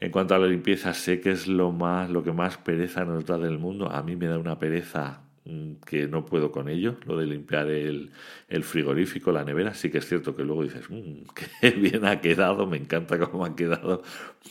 En 0.00 0.10
cuanto 0.10 0.34
a 0.34 0.38
la 0.38 0.46
limpieza, 0.46 0.94
sé 0.94 1.20
que 1.20 1.32
es 1.32 1.46
lo, 1.46 1.70
más, 1.72 2.08
lo 2.08 2.22
que 2.24 2.32
más 2.32 2.56
pereza 2.56 3.04
nos 3.04 3.26
da 3.26 3.36
del 3.36 3.58
mundo. 3.58 3.90
A 3.90 4.02
mí 4.02 4.16
me 4.16 4.28
da 4.28 4.38
una 4.38 4.58
pereza 4.58 5.27
que 5.86 6.06
no 6.06 6.26
puedo 6.26 6.52
con 6.52 6.68
ello, 6.68 6.96
lo 7.06 7.16
de 7.16 7.26
limpiar 7.26 7.68
el, 7.70 8.10
el, 8.48 8.64
frigorífico, 8.64 9.32
la 9.32 9.44
nevera, 9.44 9.74
sí 9.74 9.90
que 9.90 9.98
es 9.98 10.08
cierto 10.08 10.36
que 10.36 10.44
luego 10.44 10.62
dices, 10.62 10.88
mmm, 10.90 11.22
qué 11.60 11.70
bien 11.70 12.04
ha 12.04 12.20
quedado, 12.20 12.66
me 12.66 12.76
encanta 12.76 13.18
cómo 13.18 13.44
ha 13.44 13.56
quedado, 13.56 14.02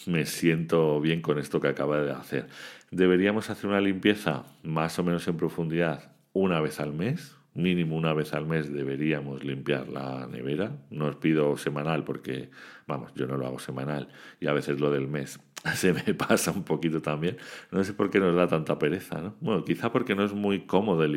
me 0.05 0.25
siento 0.25 0.99
bien 1.01 1.21
con 1.21 1.39
esto 1.39 1.59
que 1.59 1.67
acaba 1.67 2.01
de 2.01 2.11
hacer. 2.11 2.47
Deberíamos 2.91 3.49
hacer 3.49 3.69
una 3.69 3.81
limpieza 3.81 4.45
más 4.63 4.97
o 4.99 5.03
menos 5.03 5.27
en 5.27 5.37
profundidad 5.37 6.11
una 6.33 6.61
vez 6.61 6.79
al 6.79 6.93
mes, 6.93 7.37
mínimo 7.57 7.95
una 7.95 8.13
vez 8.13 8.33
al 8.33 8.45
mes 8.45 8.71
deberíamos 8.71 9.43
limpiar 9.43 9.89
la 9.89 10.27
nevera. 10.27 10.77
No 10.91 11.07
os 11.07 11.15
pido 11.15 11.57
semanal 11.57 12.03
porque, 12.03 12.49
vamos, 12.85 13.11
yo 13.15 13.27
no 13.27 13.35
lo 13.35 13.47
hago 13.47 13.59
semanal 13.59 14.09
y 14.39 14.47
a 14.47 14.53
veces 14.53 14.79
lo 14.79 14.91
del 14.91 15.07
mes 15.07 15.39
se 15.75 15.93
me 15.93 16.13
pasa 16.13 16.51
un 16.51 16.63
poquito 16.63 17.01
también. 17.01 17.37
No 17.71 17.83
sé 17.83 17.93
por 17.93 18.09
qué 18.09 18.19
nos 18.19 18.35
da 18.35 18.47
tanta 18.47 18.77
pereza, 18.79 19.21
¿no? 19.21 19.35
Bueno, 19.41 19.63
quizá 19.63 19.91
porque 19.91 20.15
no 20.15 20.23
es 20.23 20.33
muy 20.33 20.61
cómodo 20.61 21.01
de, 21.01 21.07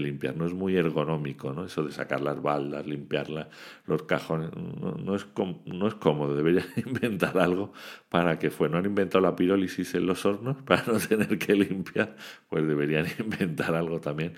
limpiar, 0.00 0.36
no 0.36 0.46
es 0.46 0.52
muy 0.52 0.76
ergonómico, 0.76 1.52
¿no? 1.52 1.64
Eso 1.64 1.84
de 1.84 1.92
sacar 1.92 2.20
las 2.20 2.40
baldas, 2.40 2.86
limpiarla, 2.86 3.48
los 3.86 4.02
cajones, 4.04 4.50
no, 4.54 5.14
es, 5.14 5.26
no 5.66 5.88
es 5.88 5.94
cómodo. 5.94 6.36
Deberían 6.36 6.66
inventar 6.76 7.38
algo 7.38 7.72
para 8.08 8.38
que 8.38 8.50
fue. 8.50 8.68
No 8.68 8.78
han 8.78 8.86
inventado 8.86 9.20
la 9.22 9.36
pirólisis 9.36 9.94
en 9.94 10.06
los 10.06 10.24
hornos 10.24 10.56
para 10.64 10.84
no 10.86 10.98
tener 10.98 11.38
que 11.38 11.54
limpiar, 11.54 12.16
pues 12.48 12.66
deberían 12.66 13.06
inventar 13.18 13.74
algo 13.74 14.00
también 14.00 14.34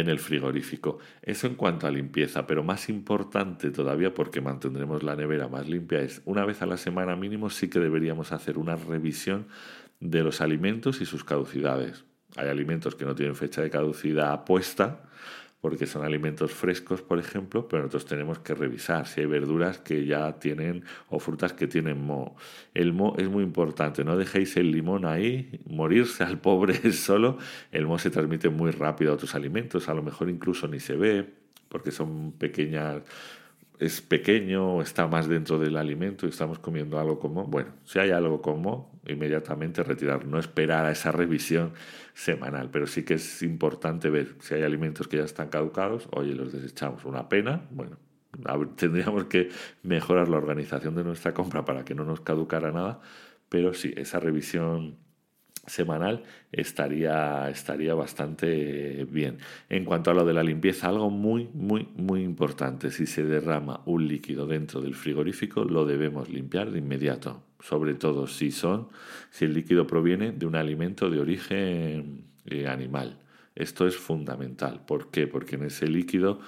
en 0.00 0.08
el 0.08 0.18
frigorífico. 0.18 0.98
Eso 1.22 1.46
en 1.46 1.54
cuanto 1.54 1.86
a 1.86 1.90
limpieza, 1.90 2.48
pero 2.48 2.64
más 2.64 2.88
importante 2.88 3.70
todavía 3.70 4.12
porque 4.12 4.40
mantendremos 4.40 5.04
la 5.04 5.14
nevera 5.14 5.46
más 5.46 5.68
limpia 5.68 6.00
es 6.00 6.20
una 6.24 6.44
vez 6.44 6.62
a 6.62 6.66
la 6.66 6.76
semana 6.76 7.14
mínimo 7.14 7.48
sí 7.48 7.70
que 7.70 7.78
deberíamos 7.78 8.32
hacer 8.32 8.58
una 8.58 8.74
revisión 8.74 9.46
de 10.00 10.24
los 10.24 10.40
alimentos 10.40 11.00
y 11.00 11.06
sus 11.06 11.22
caducidades. 11.22 12.04
Hay 12.36 12.48
alimentos 12.48 12.96
que 12.96 13.04
no 13.04 13.14
tienen 13.14 13.36
fecha 13.36 13.62
de 13.62 13.70
caducidad 13.70 14.44
puesta, 14.44 15.04
porque 15.64 15.86
son 15.86 16.04
alimentos 16.04 16.52
frescos, 16.52 17.00
por 17.00 17.18
ejemplo, 17.18 17.66
pero 17.66 17.84
nosotros 17.84 18.04
tenemos 18.04 18.38
que 18.38 18.54
revisar 18.54 19.06
si 19.06 19.22
hay 19.22 19.26
verduras 19.26 19.78
que 19.78 20.04
ya 20.04 20.38
tienen 20.38 20.84
o 21.08 21.18
frutas 21.18 21.54
que 21.54 21.66
tienen 21.66 22.04
moho. 22.04 22.36
El 22.74 22.92
moho 22.92 23.16
es 23.16 23.30
muy 23.30 23.42
importante, 23.42 24.04
no 24.04 24.18
dejéis 24.18 24.58
el 24.58 24.70
limón 24.70 25.06
ahí, 25.06 25.58
morirse 25.64 26.22
al 26.22 26.38
pobre 26.38 26.74
solo. 26.92 27.38
El 27.72 27.86
moho 27.86 27.98
se 27.98 28.10
transmite 28.10 28.50
muy 28.50 28.72
rápido 28.72 29.12
a 29.12 29.14
otros 29.14 29.34
alimentos, 29.34 29.88
a 29.88 29.94
lo 29.94 30.02
mejor 30.02 30.28
incluso 30.28 30.68
ni 30.68 30.80
se 30.80 30.96
ve, 30.96 31.32
porque 31.70 31.92
son 31.92 32.32
pequeñas 32.32 33.00
es 33.84 34.00
pequeño, 34.00 34.80
está 34.80 35.06
más 35.06 35.28
dentro 35.28 35.58
del 35.58 35.76
alimento 35.76 36.26
y 36.26 36.30
estamos 36.30 36.58
comiendo 36.58 36.98
algo 36.98 37.18
como, 37.18 37.44
bueno, 37.44 37.72
si 37.84 37.98
hay 37.98 38.10
algo 38.10 38.40
como, 38.40 38.98
inmediatamente 39.06 39.82
retirar, 39.82 40.26
no 40.26 40.38
esperar 40.38 40.86
a 40.86 40.92
esa 40.92 41.12
revisión 41.12 41.72
semanal, 42.14 42.70
pero 42.70 42.86
sí 42.86 43.04
que 43.04 43.14
es 43.14 43.42
importante 43.42 44.10
ver 44.10 44.36
si 44.40 44.54
hay 44.54 44.62
alimentos 44.62 45.08
que 45.08 45.18
ya 45.18 45.24
están 45.24 45.48
caducados, 45.48 46.08
oye, 46.12 46.34
los 46.34 46.52
desechamos, 46.52 47.04
una 47.04 47.28
pena, 47.28 47.66
bueno, 47.70 47.98
tendríamos 48.76 49.24
que 49.24 49.50
mejorar 49.82 50.28
la 50.28 50.38
organización 50.38 50.94
de 50.94 51.04
nuestra 51.04 51.34
compra 51.34 51.64
para 51.64 51.84
que 51.84 51.94
no 51.94 52.04
nos 52.04 52.20
caducara 52.20 52.72
nada, 52.72 53.00
pero 53.48 53.74
sí, 53.74 53.92
esa 53.96 54.18
revisión 54.18 54.96
semanal 55.66 56.22
estaría, 56.52 57.48
estaría 57.48 57.94
bastante 57.94 59.06
bien. 59.10 59.38
En 59.68 59.84
cuanto 59.84 60.10
a 60.10 60.14
lo 60.14 60.24
de 60.24 60.34
la 60.34 60.42
limpieza, 60.42 60.88
algo 60.88 61.10
muy, 61.10 61.48
muy, 61.52 61.88
muy 61.96 62.22
importante. 62.22 62.90
Si 62.90 63.06
se 63.06 63.24
derrama 63.24 63.80
un 63.86 64.06
líquido 64.06 64.46
dentro 64.46 64.80
del 64.80 64.94
frigorífico, 64.94 65.64
lo 65.64 65.84
debemos 65.84 66.28
limpiar 66.28 66.70
de 66.70 66.78
inmediato. 66.78 67.42
Sobre 67.60 67.94
todo 67.94 68.26
si 68.26 68.50
son, 68.50 68.88
si 69.30 69.46
el 69.46 69.54
líquido 69.54 69.86
proviene 69.86 70.32
de 70.32 70.46
un 70.46 70.54
alimento 70.54 71.08
de 71.08 71.20
origen 71.20 72.24
eh, 72.46 72.66
animal. 72.66 73.18
Esto 73.54 73.86
es 73.86 73.96
fundamental. 73.96 74.84
¿Por 74.84 75.10
qué? 75.10 75.26
Porque 75.26 75.56
en 75.56 75.64
ese 75.64 75.86
líquido 75.86 76.40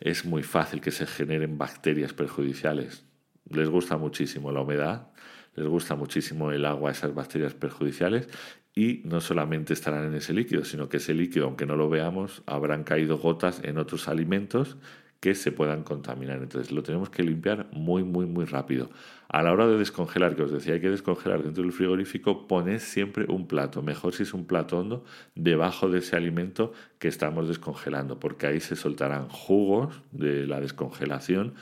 es 0.00 0.24
muy 0.24 0.42
fácil 0.42 0.80
que 0.80 0.90
se 0.90 1.06
generen 1.06 1.58
bacterias 1.58 2.12
perjudiciales. 2.12 3.04
Les 3.50 3.68
gusta 3.68 3.96
muchísimo 3.96 4.50
la 4.52 4.60
humedad, 4.60 5.08
les 5.54 5.66
gusta 5.66 5.94
muchísimo 5.94 6.50
el 6.50 6.64
agua, 6.64 6.90
esas 6.90 7.14
bacterias 7.14 7.54
perjudiciales, 7.54 8.28
y 8.74 9.02
no 9.04 9.20
solamente 9.20 9.72
estarán 9.72 10.06
en 10.06 10.14
ese 10.14 10.32
líquido, 10.32 10.64
sino 10.64 10.88
que 10.88 10.96
ese 10.96 11.14
líquido, 11.14 11.46
aunque 11.46 11.66
no 11.66 11.76
lo 11.76 11.90
veamos, 11.90 12.42
habrán 12.46 12.84
caído 12.84 13.18
gotas 13.18 13.60
en 13.64 13.78
otros 13.78 14.08
alimentos 14.08 14.78
que 15.20 15.36
se 15.36 15.52
puedan 15.52 15.84
contaminar. 15.84 16.42
Entonces 16.42 16.72
lo 16.72 16.82
tenemos 16.82 17.08
que 17.08 17.22
limpiar 17.22 17.68
muy, 17.72 18.02
muy, 18.02 18.26
muy 18.26 18.44
rápido. 18.44 18.90
A 19.28 19.42
la 19.42 19.52
hora 19.52 19.68
de 19.68 19.78
descongelar, 19.78 20.34
que 20.34 20.42
os 20.42 20.50
decía, 20.50 20.74
hay 20.74 20.80
que 20.80 20.90
descongelar 20.90 21.44
dentro 21.44 21.62
del 21.62 21.72
frigorífico, 21.72 22.48
poned 22.48 22.80
siempre 22.80 23.26
un 23.28 23.46
plato, 23.46 23.82
mejor 23.82 24.14
si 24.14 24.24
es 24.24 24.34
un 24.34 24.46
plato 24.46 24.78
hondo, 24.78 25.04
debajo 25.36 25.88
de 25.88 26.00
ese 26.00 26.16
alimento 26.16 26.72
que 26.98 27.06
estamos 27.06 27.46
descongelando, 27.46 28.18
porque 28.18 28.48
ahí 28.48 28.58
se 28.58 28.74
soltarán 28.74 29.28
jugos 29.28 30.02
de 30.10 30.46
la 30.46 30.60
descongelación 30.60 31.54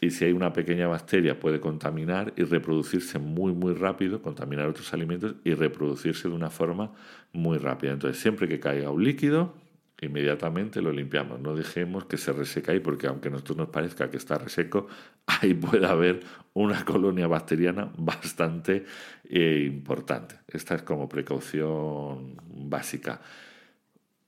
y 0.00 0.10
si 0.10 0.24
hay 0.24 0.32
una 0.32 0.52
pequeña 0.52 0.86
bacteria 0.86 1.40
puede 1.40 1.60
contaminar 1.60 2.32
y 2.36 2.44
reproducirse 2.44 3.18
muy 3.18 3.52
muy 3.52 3.74
rápido, 3.74 4.22
contaminar 4.22 4.68
otros 4.68 4.92
alimentos 4.94 5.34
y 5.44 5.54
reproducirse 5.54 6.28
de 6.28 6.34
una 6.34 6.50
forma 6.50 6.92
muy 7.32 7.58
rápida. 7.58 7.92
Entonces 7.92 8.20
siempre 8.20 8.48
que 8.48 8.60
caiga 8.60 8.90
un 8.90 9.02
líquido, 9.02 9.54
inmediatamente 10.00 10.80
lo 10.80 10.92
limpiamos. 10.92 11.40
No 11.40 11.56
dejemos 11.56 12.04
que 12.04 12.16
se 12.16 12.32
reseque 12.32 12.70
ahí 12.70 12.80
porque 12.80 13.08
aunque 13.08 13.28
a 13.28 13.32
nosotros 13.32 13.58
nos 13.58 13.68
parezca 13.70 14.10
que 14.10 14.16
está 14.18 14.38
reseco, 14.38 14.86
ahí 15.26 15.54
puede 15.54 15.86
haber 15.86 16.20
una 16.54 16.84
colonia 16.84 17.26
bacteriana 17.26 17.90
bastante 17.96 18.84
eh, 19.24 19.64
importante. 19.66 20.36
Esta 20.46 20.76
es 20.76 20.82
como 20.82 21.08
precaución 21.08 22.36
básica. 22.46 23.20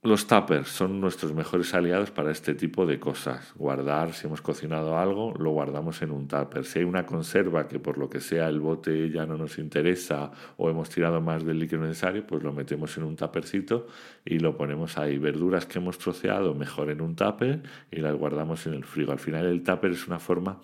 Los 0.02 0.26
tuppers 0.26 0.68
son 0.68 0.98
nuestros 0.98 1.34
mejores 1.34 1.74
aliados 1.74 2.10
para 2.10 2.30
este 2.30 2.54
tipo 2.54 2.86
de 2.86 2.98
cosas. 2.98 3.52
Guardar, 3.54 4.14
si 4.14 4.26
hemos 4.26 4.40
cocinado 4.40 4.96
algo, 4.96 5.34
lo 5.38 5.50
guardamos 5.50 6.00
en 6.00 6.10
un 6.10 6.26
tupper. 6.26 6.64
Si 6.64 6.78
hay 6.78 6.86
una 6.86 7.04
conserva 7.04 7.68
que 7.68 7.78
por 7.78 7.98
lo 7.98 8.08
que 8.08 8.20
sea 8.20 8.48
el 8.48 8.60
bote 8.60 9.10
ya 9.10 9.26
no 9.26 9.36
nos 9.36 9.58
interesa 9.58 10.30
o 10.56 10.70
hemos 10.70 10.88
tirado 10.88 11.20
más 11.20 11.44
del 11.44 11.58
líquido 11.58 11.82
necesario, 11.82 12.26
pues 12.26 12.42
lo 12.42 12.54
metemos 12.54 12.96
en 12.96 13.04
un 13.04 13.14
tuppercito 13.14 13.88
y 14.24 14.38
lo 14.38 14.56
ponemos 14.56 14.96
ahí. 14.96 15.18
Verduras 15.18 15.66
que 15.66 15.80
hemos 15.80 15.98
troceado, 15.98 16.54
mejor 16.54 16.88
en 16.88 17.02
un 17.02 17.14
tupper 17.14 17.62
y 17.90 18.00
las 18.00 18.16
guardamos 18.16 18.66
en 18.66 18.72
el 18.72 18.84
frigo. 18.84 19.12
Al 19.12 19.18
final 19.18 19.44
el 19.44 19.62
tupper 19.62 19.90
es 19.90 20.06
una 20.06 20.18
forma 20.18 20.62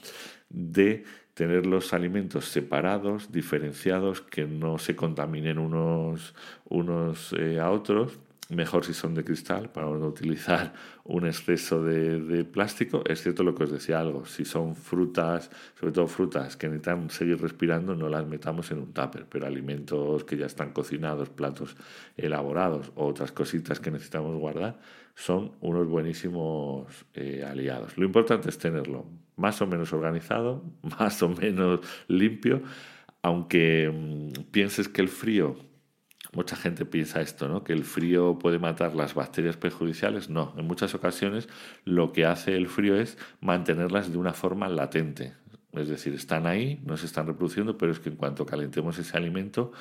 de 0.49 1.05
tener 1.35 1.67
los 1.67 1.93
alimentos 1.93 2.47
separados, 2.47 3.31
diferenciados, 3.31 4.23
que 4.23 4.47
no 4.47 4.79
se 4.79 4.97
contaminen 4.97 5.59
unos, 5.59 6.35
unos 6.71 7.35
eh, 7.39 7.61
a 7.61 7.71
otros 7.71 8.19
mejor 8.49 8.85
si 8.85 8.95
son 8.95 9.15
de 9.15 9.25
cristal 9.25 9.71
para 9.71 9.87
no 9.87 10.07
utilizar 10.07 10.73
un 11.05 11.27
exceso 11.27 11.83
de, 11.83 12.45
plástico. 12.45 13.03
Es 13.07 13.23
cierto 13.23 13.43
lo 13.43 13.55
que 13.55 13.65
os 13.65 13.73
decía 13.73 14.01
algo, 14.01 14.25
si 14.25 14.45
son 14.45 14.77
frutas, 14.77 15.51
sobre 15.79 15.93
todo 15.93 16.07
frutas 16.07 16.57
que 16.57 16.69
necesitan 16.69 17.11
seguir 17.11 17.41
respirando, 17.41 17.95
no 17.95 18.09
las 18.09 18.27
metamos 18.27 18.71
en 18.71 18.79
un 18.79 18.93
tupper, 18.93 19.27
pero 19.29 19.47
alimentos 19.47 20.25
que 20.25 20.37
ya 20.37 20.47
están 20.47 20.73
cocinados, 20.73 21.29
platos 21.29 21.77
elaborados 22.17 22.93
o 22.95 23.07
otras 23.07 23.33
cositas 23.33 23.81
que 23.81 23.91
necesitamos 23.91 24.39
guardar, 24.39 24.79
son 25.15 25.53
unos 25.61 25.89
buenísimos 25.89 26.87
eh, 27.15 27.45
aliados. 27.49 27.97
Lo 27.97 28.05
importante 28.05 28.49
es 28.49 28.59
tenerlo 28.59 29.07
más 29.37 29.61
o 29.63 29.67
menos 29.67 29.93
organizado, 29.93 30.63
más 30.99 31.23
o 31.23 31.29
menos 31.29 31.81
limpio, 32.07 32.63
aunque 33.23 33.91
mm, 33.93 34.51
pienses 34.53 34.89
que 34.89 35.03
el 35.03 35.09
frío 35.09 35.66
Mucha 36.37 36.55
gente 36.55 36.85
piensa 36.85 37.23
esto, 37.23 37.49
¿no? 37.49 37.65
Que 37.65 37.73
el 37.73 37.83
frío 37.83 38.39
puede 38.39 38.59
matar 38.59 38.95
las 38.95 39.15
bacterias 39.15 39.57
perjudiciales. 39.57 40.29
No, 40.29 40.53
en 40.59 40.67
muchas 40.67 40.95
ocasiones 40.95 41.49
lo 41.87 42.13
que 42.13 42.27
hace 42.27 42.57
el 42.57 42.67
frío 42.69 42.95
es 42.95 43.17
mantenerlas 43.41 44.13
de 44.13 44.19
una 44.19 44.35
forma 44.35 44.69
latente. 44.69 45.33
Es 45.73 45.89
decir, 45.89 46.13
están 46.13 46.47
ahí, 46.47 46.79
no 46.85 46.99
se 46.99 47.07
están 47.07 47.27
reproduciendo, 47.27 47.79
pero 47.79 47.91
es 47.91 48.01
que 48.01 48.11
en 48.11 48.17
cuanto 48.17 48.45
calentemos 48.45 48.99
ese 48.99 49.17
alimento 49.17 49.73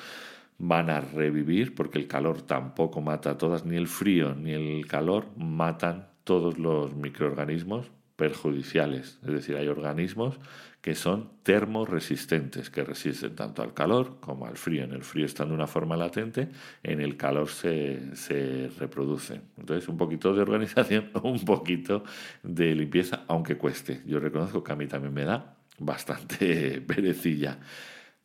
van 0.56 0.88
a 0.88 1.02
revivir 1.02 1.74
porque 1.74 1.98
el 1.98 2.08
calor 2.08 2.40
tampoco 2.40 3.02
mata 3.02 3.32
a 3.32 3.36
todas, 3.36 3.66
ni 3.66 3.76
el 3.76 3.86
frío 3.86 4.34
ni 4.34 4.52
el 4.52 4.86
calor 4.86 5.26
matan 5.36 6.08
todos 6.24 6.58
los 6.58 6.94
microorganismos 6.94 7.90
perjudiciales. 8.16 9.18
Es 9.22 9.32
decir, 9.32 9.56
hay 9.56 9.68
organismos 9.68 10.38
que 10.80 10.94
son 10.94 11.30
termoresistentes, 11.42 12.70
que 12.70 12.84
resisten 12.84 13.34
tanto 13.34 13.62
al 13.62 13.74
calor 13.74 14.18
como 14.20 14.46
al 14.46 14.56
frío. 14.56 14.84
En 14.84 14.92
el 14.92 15.02
frío 15.02 15.26
están 15.26 15.48
de 15.48 15.54
una 15.54 15.66
forma 15.66 15.96
latente, 15.96 16.48
en 16.82 17.00
el 17.00 17.16
calor 17.16 17.48
se, 17.48 18.14
se 18.14 18.70
reproducen. 18.78 19.42
Entonces, 19.58 19.88
un 19.88 19.96
poquito 19.96 20.32
de 20.32 20.42
organización, 20.42 21.10
un 21.22 21.44
poquito 21.44 22.04
de 22.42 22.74
limpieza, 22.74 23.24
aunque 23.26 23.56
cueste. 23.56 24.02
Yo 24.06 24.20
reconozco 24.20 24.62
que 24.62 24.72
a 24.72 24.76
mí 24.76 24.86
también 24.86 25.12
me 25.12 25.24
da 25.24 25.56
bastante 25.78 26.80
perecilla. 26.86 27.58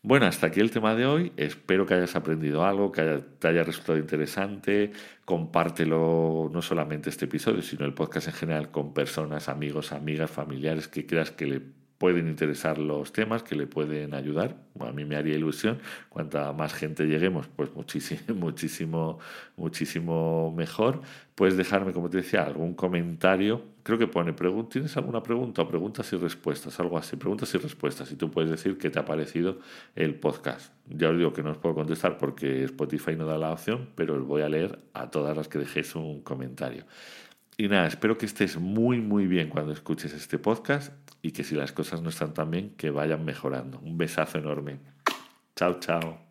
Bueno, 0.03 0.25
hasta 0.25 0.47
aquí 0.47 0.59
el 0.59 0.71
tema 0.71 0.95
de 0.95 1.05
hoy. 1.05 1.31
Espero 1.37 1.85
que 1.85 1.93
hayas 1.93 2.15
aprendido 2.15 2.65
algo, 2.65 2.91
que 2.91 3.23
te 3.37 3.47
haya 3.47 3.63
resultado 3.63 3.99
interesante. 3.99 4.91
Compártelo 5.25 6.49
no 6.51 6.61
solamente 6.63 7.11
este 7.11 7.25
episodio, 7.25 7.61
sino 7.61 7.85
el 7.85 7.93
podcast 7.93 8.27
en 8.27 8.33
general 8.33 8.71
con 8.71 8.95
personas, 8.95 9.47
amigos, 9.47 9.91
amigas, 9.91 10.31
familiares 10.31 10.87
que 10.87 11.05
creas 11.05 11.29
que 11.29 11.45
le 11.45 11.61
pueden 12.01 12.27
interesar 12.27 12.79
los 12.79 13.13
temas, 13.13 13.43
que 13.43 13.55
le 13.55 13.67
pueden 13.67 14.15
ayudar. 14.15 14.55
a 14.79 14.91
mí 14.91 15.05
me 15.05 15.15
haría 15.15 15.35
ilusión. 15.35 15.77
Cuanta 16.09 16.51
más 16.51 16.73
gente 16.73 17.05
lleguemos, 17.05 17.47
pues 17.55 17.71
muchísimo, 17.75 18.21
muchísimo, 18.35 19.19
muchísimo 19.55 20.51
mejor. 20.51 21.01
Puedes 21.35 21.57
dejarme, 21.57 21.93
como 21.93 22.09
te 22.09 22.17
decía, 22.17 22.43
algún 22.43 22.73
comentario. 22.73 23.61
Creo 23.83 23.99
que 23.99 24.07
pone, 24.07 24.33
¿tienes 24.71 24.97
alguna 24.97 25.21
pregunta 25.21 25.61
o 25.61 25.67
preguntas 25.67 26.11
y 26.11 26.15
respuestas? 26.15 26.79
Algo 26.79 26.97
así, 26.97 27.17
preguntas 27.17 27.53
y 27.53 27.59
respuestas. 27.59 28.11
Y 28.11 28.15
tú 28.15 28.31
puedes 28.31 28.49
decir 28.49 28.79
qué 28.79 28.89
te 28.89 28.97
ha 28.97 29.05
parecido 29.05 29.59
el 29.95 30.15
podcast. 30.15 30.73
Ya 30.89 31.07
os 31.11 31.17
digo 31.19 31.33
que 31.33 31.43
no 31.43 31.51
os 31.51 31.59
puedo 31.59 31.75
contestar 31.75 32.17
porque 32.17 32.63
Spotify 32.63 33.15
no 33.15 33.27
da 33.27 33.37
la 33.37 33.51
opción, 33.51 33.89
pero 33.93 34.15
os 34.15 34.25
voy 34.25 34.41
a 34.41 34.49
leer 34.49 34.79
a 34.93 35.11
todas 35.11 35.37
las 35.37 35.47
que 35.47 35.59
dejéis 35.59 35.95
un 35.95 36.23
comentario. 36.23 36.83
Y 37.61 37.67
nada, 37.67 37.85
espero 37.85 38.17
que 38.17 38.25
estés 38.25 38.57
muy, 38.57 38.99
muy 39.01 39.27
bien 39.27 39.49
cuando 39.49 39.71
escuches 39.71 40.13
este 40.13 40.39
podcast 40.39 40.91
y 41.21 41.31
que 41.31 41.43
si 41.43 41.53
las 41.53 41.71
cosas 41.71 42.01
no 42.01 42.09
están 42.09 42.33
tan 42.33 42.49
bien, 42.49 42.71
que 42.75 42.89
vayan 42.89 43.23
mejorando. 43.23 43.77
Un 43.81 43.99
besazo 43.99 44.39
enorme. 44.39 44.79
Chao, 45.55 45.79
chao. 45.79 46.30